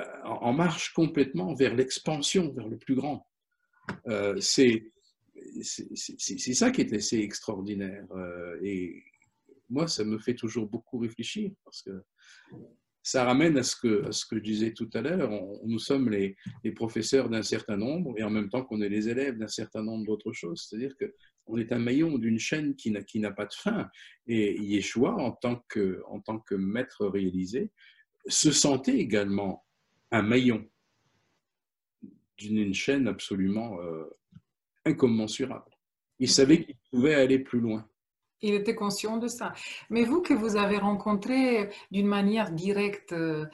[0.00, 3.28] euh, en marche complètement vers l'expansion, vers le plus grand.
[4.08, 4.82] Euh, c'est
[5.62, 8.06] ça qui est assez extraordinaire.
[8.12, 9.04] Euh, et
[9.68, 12.02] moi, ça me fait toujours beaucoup réfléchir parce que
[13.08, 15.30] ça ramène à ce que, je disais tout à l'heure.
[15.64, 16.36] Nous sommes les,
[16.76, 20.04] professeurs d'un certain nombre et en même temps qu'on est les élèves d'un certain nombre
[20.04, 20.66] d'autres choses.
[20.68, 23.88] C'est-à-dire qu'on est un maillon d'une chaîne qui n'a pas de fin.
[24.26, 27.72] Et Yeshua, en tant que, en tant que maître réalisé,
[28.26, 29.64] se sentait également
[30.10, 30.68] un maillon
[32.36, 34.04] d'une chaîne absolument euh,
[34.84, 35.78] incommensurable.
[36.18, 37.88] Il savait qu'il pouvait aller plus loin.
[38.40, 39.52] Il était conscient de ça.
[39.90, 43.46] Mais vous que vous avez rencontré d'une manière directe euh,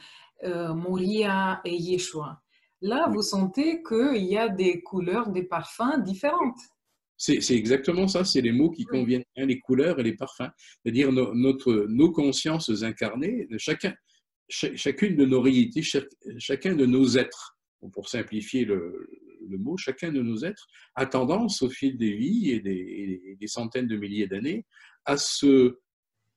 [0.45, 2.43] euh, Moria et Yeshua,
[2.80, 6.59] là, vous sentez qu'il y a des couleurs, des parfums différentes.
[7.16, 10.51] C'est exactement ça, c'est les mots qui conviennent, hein, les couleurs et les parfums.
[10.82, 13.95] C'est-à-dire notre, nos consciences incarnées, chacun,
[14.49, 15.82] chacune de nos réalités,
[16.39, 17.57] chacun de nos êtres,
[17.93, 19.09] pour simplifier le,
[19.49, 23.86] le mot, chacun de nos êtres a tendance au fil des vies et des, centaines
[23.86, 24.64] de milliers d'années
[25.05, 25.78] à se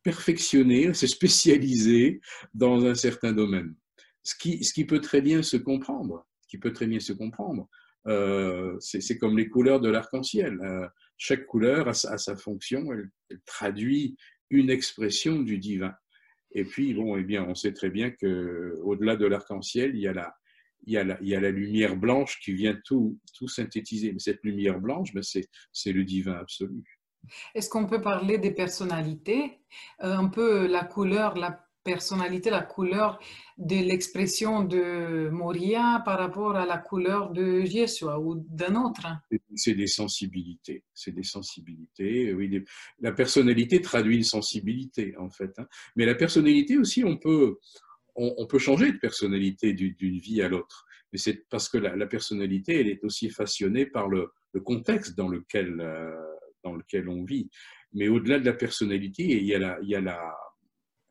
[0.03, 2.21] perfectionner, à se spécialiser
[2.53, 3.75] dans un certain domaine.
[4.23, 7.69] Ce qui, ce qui peut très bien se comprendre, qui peut très bien se comprendre.
[8.07, 10.59] Euh, c'est comme les couleurs de l'arc-en-ciel.
[10.61, 10.87] Euh,
[11.17, 13.09] chaque couleur a sa, fonction, elle,
[13.45, 14.15] traduit
[14.49, 15.93] une expression du divin.
[16.51, 20.13] Et puis, bon, eh bien, on sait très bien qu'au-delà de l'arc-en-ciel, il y a
[20.13, 20.33] la,
[20.85, 24.13] il y, a la, il y a la lumière blanche qui vient tout, tout synthétiser.
[24.13, 26.83] Mais cette lumière blanche, ben c'est le divin absolu.
[27.55, 29.59] Est-ce qu'on peut parler des personnalités?
[30.03, 33.17] Euh, Un peu la couleur, la personnalité, la couleur
[33.57, 39.07] de l'expression de Moria par rapport à la couleur de Yeshua ou d'un autre?
[39.55, 40.83] C'est des sensibilités.
[40.93, 42.33] C'est des sensibilités.
[42.33, 42.63] Oui,
[42.99, 45.57] La personnalité traduit une sensibilité, en fait.
[45.57, 45.67] Hein.
[45.95, 47.57] Mais la personnalité aussi, on peut,
[48.17, 50.85] on, peut changer de personnalité d'une vie à l'autre.
[51.13, 54.31] Mais c'est parce que la, personnalité, elle est aussi façonnée par le,
[54.65, 56.11] contexte dans lequel, euh,
[56.63, 57.49] dans lequel on vit.
[57.93, 60.35] Mais au-delà de la personnalité, il y a la, il y a la,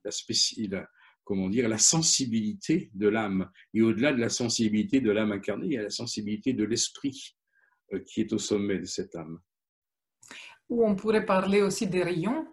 [0.04, 0.90] la,
[1.22, 3.50] comment dire, la sensibilité de l'âme.
[3.72, 7.36] Et au-delà de la sensibilité de l'âme incarnée, il y a la sensibilité de l'esprit
[7.92, 9.40] euh, qui est au sommet de cette âme.
[10.68, 12.46] Ou on pourrait parler aussi des rayons.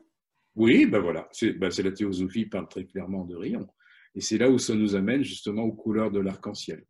[0.56, 3.68] Oui, ben voilà, c'est ben la théosophie parle très clairement de rayons.
[4.16, 6.86] Et c'est là où ça nous amène justement aux couleurs de l'arc-en-ciel.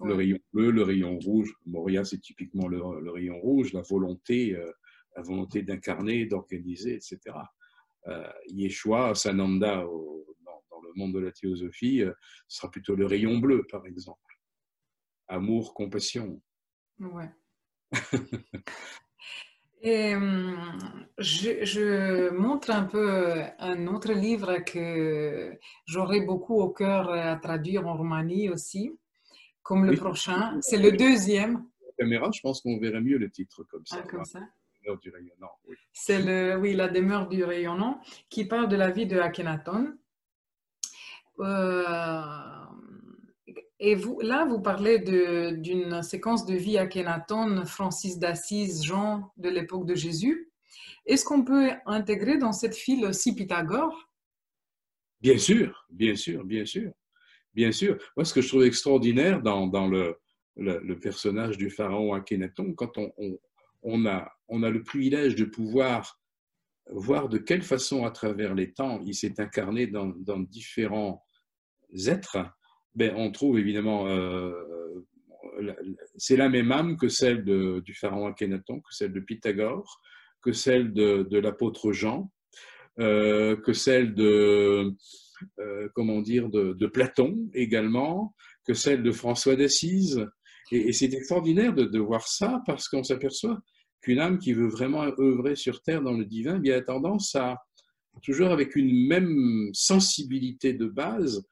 [0.00, 1.54] Le rayon bleu, le rayon rouge.
[1.66, 4.70] Moria, c'est typiquement le, rayon rouge, la volonté, euh,
[5.16, 7.18] la volonté d'incarner, d'organiser, etc.
[8.08, 12.12] Euh, Yeshua, Sananda, dans, le monde de la théosophie, euh,
[12.48, 14.20] sera plutôt le rayon bleu, par exemple.
[15.28, 16.42] Amour, compassion.
[16.98, 17.30] Ouais.
[19.86, 20.56] Et hum,
[21.18, 27.94] je, montre un peu un autre livre que j'aurais beaucoup au cœur à traduire en
[27.94, 28.98] Roumanie aussi,
[29.62, 30.58] comme le prochain.
[30.62, 31.66] C'est le deuxième.
[31.82, 33.98] La caméra, je pense qu'on verrait mieux le titre comme ça.
[34.02, 34.40] Ah, comme ça.
[35.02, 35.76] du rayonnant, oui.
[35.92, 39.98] C'est le, oui, la demeure du rayonnant qui parle de la vie de Akhenaton.
[41.40, 42.44] Euh,
[43.86, 46.88] et là, vous parlez d'une séquence de vie à
[47.66, 50.50] Francis d'Assise, Jean de l'époque de Jésus.
[51.04, 54.08] Est-ce qu'on peut intégrer dans cette file aussi Pythagore?
[55.20, 56.92] Bien sûr, bien sûr, bien sûr.
[57.52, 57.98] Bien sûr.
[58.16, 60.18] Moi, ce que je trouve extraordinaire dans, le,
[61.02, 62.92] personnage du pharaon Akhenaton, quand
[63.82, 66.18] on, a, le privilège de pouvoir
[66.90, 71.22] voir de quelle façon, à travers les temps, il s'est incarné dans différents
[72.06, 72.38] êtres,
[72.94, 74.52] ben, on trouve évidemment, euh,
[76.16, 80.00] c'est la même âme que celle du pharaon Akhenaton, que celle de Pythagore,
[80.42, 82.30] que celle de, l'apôtre Jean,
[83.00, 84.92] euh, que celle de,
[85.58, 88.34] euh, comment dire, de, Platon également,
[88.66, 90.26] que celle de François d'Assise.
[90.70, 93.60] Et, c'est extraordinaire de, voir ça parce qu'on s'aperçoit
[94.00, 97.58] qu'une âme qui veut vraiment œuvrer sur terre dans le divin, bien a tendance à,
[98.22, 101.44] toujours avec une même sensibilité de base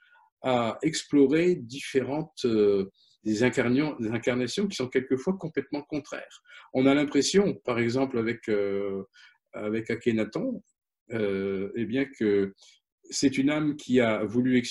[0.43, 2.91] à explorer différentes euh,
[3.25, 6.43] des, incarnations qui sont quelquefois complètement contraires.
[6.75, 9.05] On a l'impression, par exemple avec, euh,
[9.53, 10.63] avec Akhenaton,
[11.13, 12.55] euh, eh bien que
[13.11, 14.63] c'est une âme qui a voulu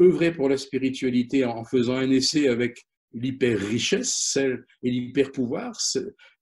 [0.00, 4.38] œuvrer pour la spiritualité en faisant un essai avec l'hyper-richesse
[4.82, 5.74] et l'hyper-pouvoir,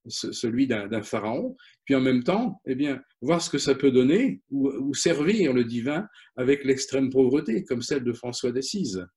[0.07, 1.55] celui d'un pharaon,
[1.89, 5.63] puis en même temps, eh bien, voir ce que ça peut donner ou, servir le
[5.63, 9.07] divin avec l'extrême pauvreté, comme celle de François d'Assise.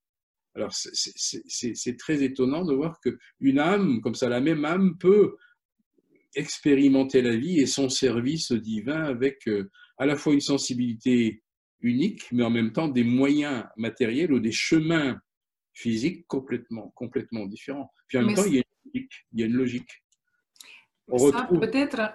[0.55, 5.37] Alors, c'est très étonnant de voir qu'une âme, comme ça, la même âme peut
[6.35, 11.43] expérimenter la vie et son service divin avec euh, à la fois une sensibilité
[11.83, 15.20] unique, mais en même temps des moyens matériels ou des chemins
[15.75, 17.93] physiques complètement, complètement différents.
[18.09, 20.05] Puis en même temps, il y, a une logique, il y a une logique.
[21.09, 21.61] On retrouve...
[21.61, 22.14] peut-être...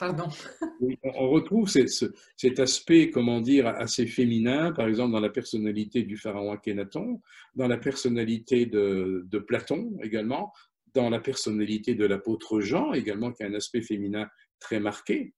[1.02, 6.52] On retrouve cet aspect, comment dire, assez féminin, par exemple dans la personnalité du pharaon
[6.52, 7.20] Akhenaton,
[7.54, 10.52] dans la personnalité de, Platon également,
[10.94, 14.26] dans la personnalité de l'apôtre Jean également, qui a un aspect féminin
[14.58, 15.34] très marqué.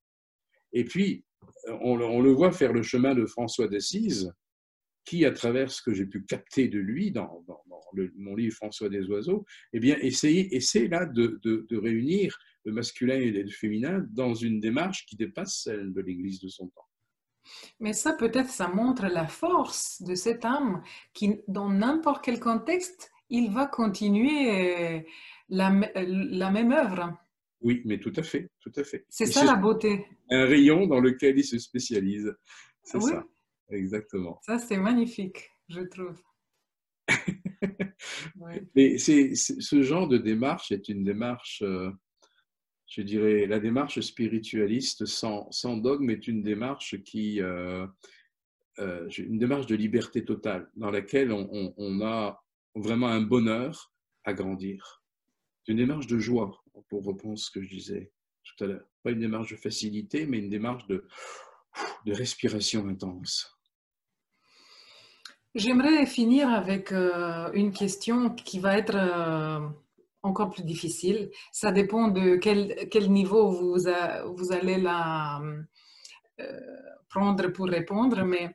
[0.72, 1.24] Et puis,
[1.82, 4.32] on, le voit faire le chemin de François d'Assise,
[5.04, 7.44] qui, à travers ce que j'ai pu capter de lui dans,
[8.16, 13.30] mon livre François des oiseaux, eh bien, essayer, essaie là de, réunir le masculin et
[13.30, 16.88] le féminin dans une démarche qui dépasse celle de l'Église de son temps.
[17.80, 20.82] Mais ça, peut-être, ça montre la force de cette âme
[21.12, 25.06] qui, dans n'importe quel contexte, il va continuer
[25.48, 27.16] la, la même œuvre.
[27.62, 29.04] Oui, mais tout à fait, tout à fait.
[29.08, 30.06] C'est ça la beauté.
[30.30, 32.34] Un rayon dans lequel il se spécialise.
[32.82, 33.24] C'est ça,
[33.70, 34.40] exactement.
[34.42, 36.20] Ça, c'est magnifique, je trouve.
[38.74, 41.90] Mais c'est, ce genre de démarche est une démarche, euh,
[42.92, 47.86] je dirais, la démarche spiritualiste sans, dogme est une démarche qui, euh,
[48.80, 55.02] euh, une démarche de liberté totale, dans laquelle on, a vraiment un bonheur à grandir
[55.64, 58.12] c'est une démarche de joie, pour reprendre ce que je disais
[58.42, 58.84] tout à l'heure.
[59.04, 61.06] Pas une démarche de facilité, mais une démarche de,
[62.06, 63.56] respiration intense.
[65.54, 68.96] J'aimerais finir avec euh, une question qui va être
[70.22, 71.30] encore plus difficile.
[71.52, 73.76] Ça dépend de quel, quel niveau vous,
[74.34, 75.40] vous allez la
[76.40, 76.60] euh,
[77.08, 78.54] prendre pour répondre, mais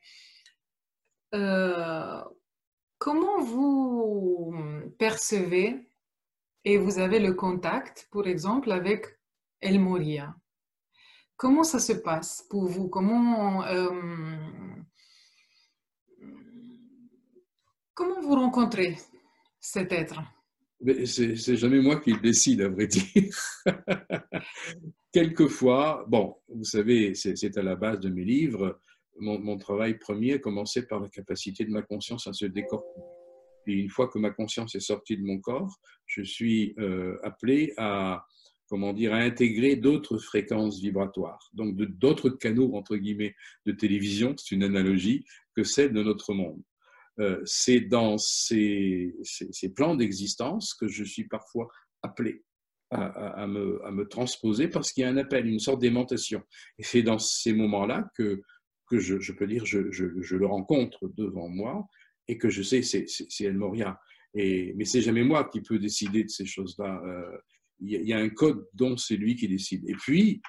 [2.98, 4.54] comment vous
[4.98, 5.90] percevez
[6.64, 9.06] et vous avez le contact, par exemple, avec
[9.62, 10.36] El Moria?
[11.36, 12.90] Comment ça se passe pour vous?
[12.90, 13.92] Comment, euh,
[17.94, 18.98] comment vous rencontrez
[19.60, 20.20] cet être?
[21.06, 23.04] C'est jamais moi qui décide, à vrai dire.
[25.12, 28.80] Quelquefois, bon, vous savez, c'est à la base de mes livres.
[29.20, 33.02] Mon, mon, travail premier a commencé par la capacité de ma conscience à se décortiquer
[33.68, 37.74] et une fois que ma conscience est sortie de mon corps, je suis euh, appelé
[37.78, 38.26] à,
[38.68, 44.56] comment dire, à intégrer d'autres fréquences vibratoires, donc d'autres canaux, entre guillemets, de télévision, c'est
[44.56, 45.26] une analogie,
[45.56, 46.62] que celle de notre monde.
[47.20, 49.14] Euh, c'est dans ces,
[49.76, 51.68] plans d'existence que je suis parfois
[52.04, 52.44] appelé
[52.92, 56.42] à, me, transposer parce qu'il y a un appel, une sorte d'aimantation.
[56.78, 58.42] Et c'est dans ces moments-là que,
[58.92, 61.86] je, peux dire, je, je, le rencontre devant moi
[62.28, 64.00] et que je sais, c'est El Moria.
[64.34, 67.02] Et, mais c'est jamais moi qui peux décider de ces choses-là.
[67.06, 67.38] Euh,
[67.80, 69.88] il y, a un code dont c'est lui qui décide.
[69.88, 70.42] Et puis,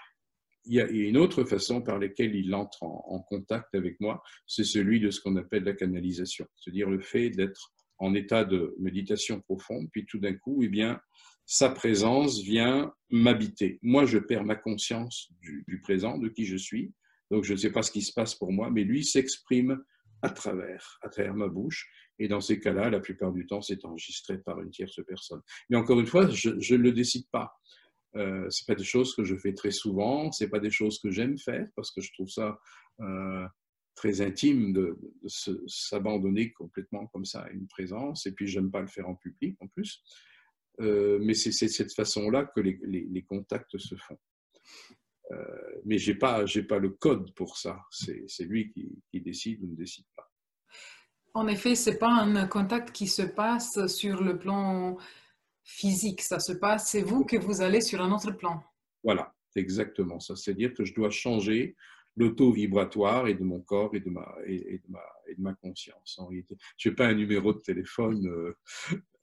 [0.68, 4.64] il y a une autre façon par laquelle il entre en, contact avec moi, c'est
[4.64, 9.40] celui de ce qu'on appelle la canalisation, c'est-à-dire le fait d'être en état de méditation
[9.40, 11.00] profonde, puis tout d'un coup, eh bien,
[11.46, 13.78] sa présence vient m'habiter.
[13.82, 16.92] Moi, je perds ma conscience du, du, présent, de qui je suis,
[17.30, 19.82] donc je ne sais pas ce qui se passe pour moi, mais lui s'exprime
[20.22, 21.88] à travers, à travers ma bouche.
[22.18, 25.40] Et dans ces cas-là, la plupart du temps, c'est enregistré par une tierce personne.
[25.70, 27.52] Mais encore une fois, je ne le décide pas.
[28.18, 30.30] Euh, c'est pas des choses que je fais très souvent.
[30.32, 32.58] C'est pas des choses que j'aime faire parce que je trouve ça
[33.00, 33.46] euh,
[33.94, 34.96] très intime de,
[35.66, 38.26] s'abandonner complètement comme ça à une présence.
[38.26, 40.02] Et puis, j'aime pas le faire en public en plus.
[40.80, 44.18] Euh, mais c'est cette façon-là que les, contacts se font.
[45.32, 47.80] Euh, mais je n'ai pas, pas le code pour ça.
[47.90, 50.30] C'est lui qui, qui, décide ou ne décide pas.
[51.34, 54.96] En effet, ce n'est pas un contact qui se passe sur le plan
[55.68, 56.22] physique.
[56.22, 58.62] Ça se passe, c'est vous que vous allez sur un autre plan.
[59.04, 60.34] Voilà, c'est exactement ça.
[60.34, 61.76] C'est-à-dire que je dois changer
[62.16, 65.54] l'auto vibratoire et de mon corps et de ma, et, de ma, et de ma
[65.54, 66.18] conscience.
[66.18, 68.56] En réalité, je n'ai pas un numéro de téléphone euh,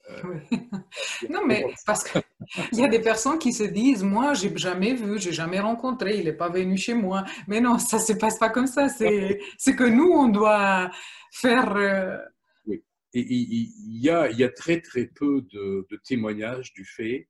[1.28, 2.22] Non, mais parce qu'il
[2.72, 6.24] y a des personnes qui se disent, moi, j'ai jamais vu, j'ai jamais rencontré, il
[6.26, 7.24] n'est pas venu chez moi.
[7.48, 8.88] Mais non, ça se passe pas comme ça.
[8.88, 10.90] C'est que nous, on doit
[11.32, 11.74] faire.
[11.74, 12.35] Oui.
[13.20, 17.28] Il y a, très très peu de, témoignages du fait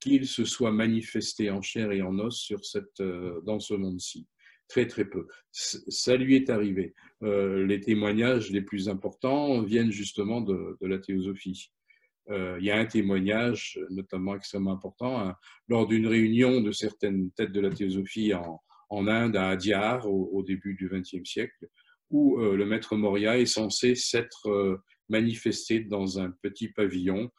[0.00, 3.02] qu'il se soit manifesté en chair et en os cette,
[3.44, 4.26] dans ce monde-ci.
[4.68, 5.26] Très très peu.
[5.52, 6.94] Ça lui est arrivé.
[7.22, 11.70] les témoignages les plus importants viennent justement de, la théosophie.
[12.30, 15.36] Euh, il y a un témoignage, notamment extrêmement important, hein,
[15.68, 18.60] lors d'une réunion de certaines têtes de la théosophie en,
[18.90, 21.68] Inde, à Adyar, au, début du XXe siècle,
[22.10, 24.76] où euh, le maître Moria est censé s'être euh,
[25.08, 27.30] manifesté dans un petit pavillon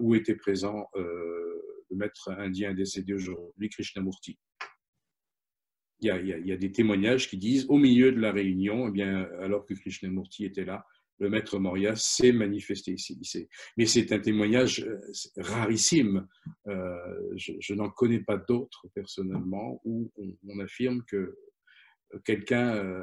[0.00, 4.38] où était présent le maître indien décédé aujourd'hui, Krishnamurti.
[6.00, 9.64] Il y, a, des témoignages qui disent, au milieu de la réunion, eh bien, alors
[9.64, 10.84] que Krishnamurti était là,
[11.18, 13.48] le maître Moria s'est manifesté ici.
[13.78, 15.00] Mais c'est un témoignage euh,
[15.38, 16.26] rarissime.
[16.66, 21.38] Euh, je, n'en connais pas d'autres personnellement où on, affirme que
[22.24, 23.02] quelqu'un, euh,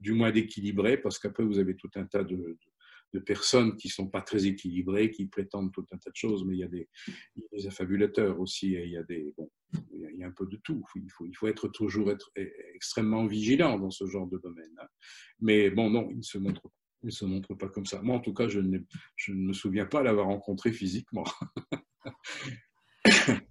[0.00, 2.58] du moins d'équilibré, parce qu'après vous avez tout un tas de,
[3.24, 6.54] personnes qui ne sont pas très équilibrées, qui prétendent tout un tas de choses, mais
[6.54, 6.88] il y a des,
[7.66, 9.50] affabulateurs aussi, il y a des, bon,
[9.92, 10.84] il y a un peu de tout.
[10.96, 12.30] Il faut, il faut être toujours être
[12.74, 14.74] extrêmement vigilant dans ce genre de domaine.
[14.80, 14.86] Hein.
[15.40, 16.70] Mais bon, non, il ne se montre pas
[17.08, 18.02] se montre pas comme ça.
[18.02, 18.60] Moi, en tout cas, je,
[19.14, 21.24] je ne me souviens pas l'avoir rencontré physiquement.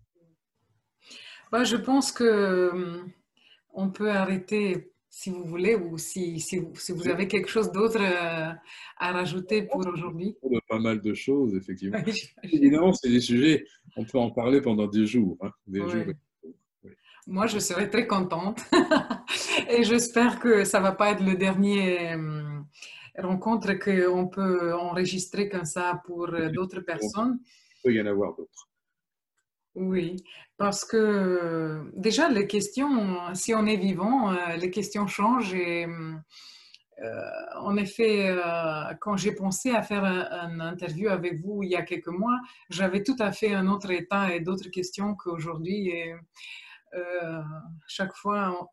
[1.63, 3.11] je pense que hum,
[3.73, 8.51] on peut arrêter si vous voulez ou si, si, vous, avez quelque chose d'autre euh,
[8.97, 10.35] à rajouter pour aujourd'hui.
[10.67, 11.97] Pas mal de choses, effectivement.
[12.43, 15.37] Évidemment, c'est des sujets, on peut en parler pendant des jours.
[15.39, 15.51] Hein,
[17.27, 18.59] Moi, je serais très contente
[19.69, 22.65] et j'espère que ça ne va pas être le dernier hum,
[23.17, 27.39] rencontres qu'on peut enregistrer comme ça pour euh, d'autres personnes.
[27.77, 28.67] Il peut y en avoir d'autres.
[29.75, 30.15] Oui,
[30.57, 37.11] parce que déjà les questions, si on est vivant, euh, les questions changent et euh,
[37.59, 38.33] en effet,
[39.01, 43.03] quand j'ai pensé à faire une interview avec vous il y a quelques mois, j'avais
[43.03, 45.89] tout à fait un autre état et d'autres questions qu'aujourd'hui.
[45.89, 46.15] Et
[47.85, 48.69] chaque fois,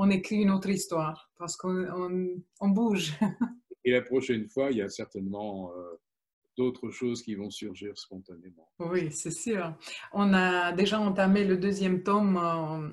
[0.00, 3.14] on écrit une autre histoire parce qu'on on, bouge.
[3.84, 6.00] Et la prochaine fois, il y a certainement euh,
[6.58, 8.68] d'autres choses qui vont surgir spontanément.
[8.80, 9.78] Oui, c'est sûr.
[10.12, 12.90] On a déjà entamé le deuxième tome euh,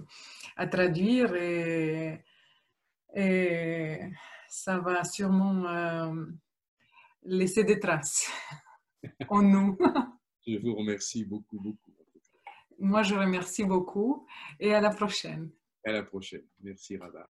[0.55, 2.24] à traduire et,
[3.16, 3.99] et,
[4.47, 6.26] ça va sûrement euh,
[7.24, 8.32] laisser des traces
[9.30, 9.78] en nous.
[10.45, 11.91] Je vous remercie beaucoup, beaucoup.
[12.78, 14.28] Moi, je remercie beaucoup
[14.59, 15.49] et à la prochaine.
[15.84, 16.45] À la prochaine.
[16.61, 17.28] Merci, Radha.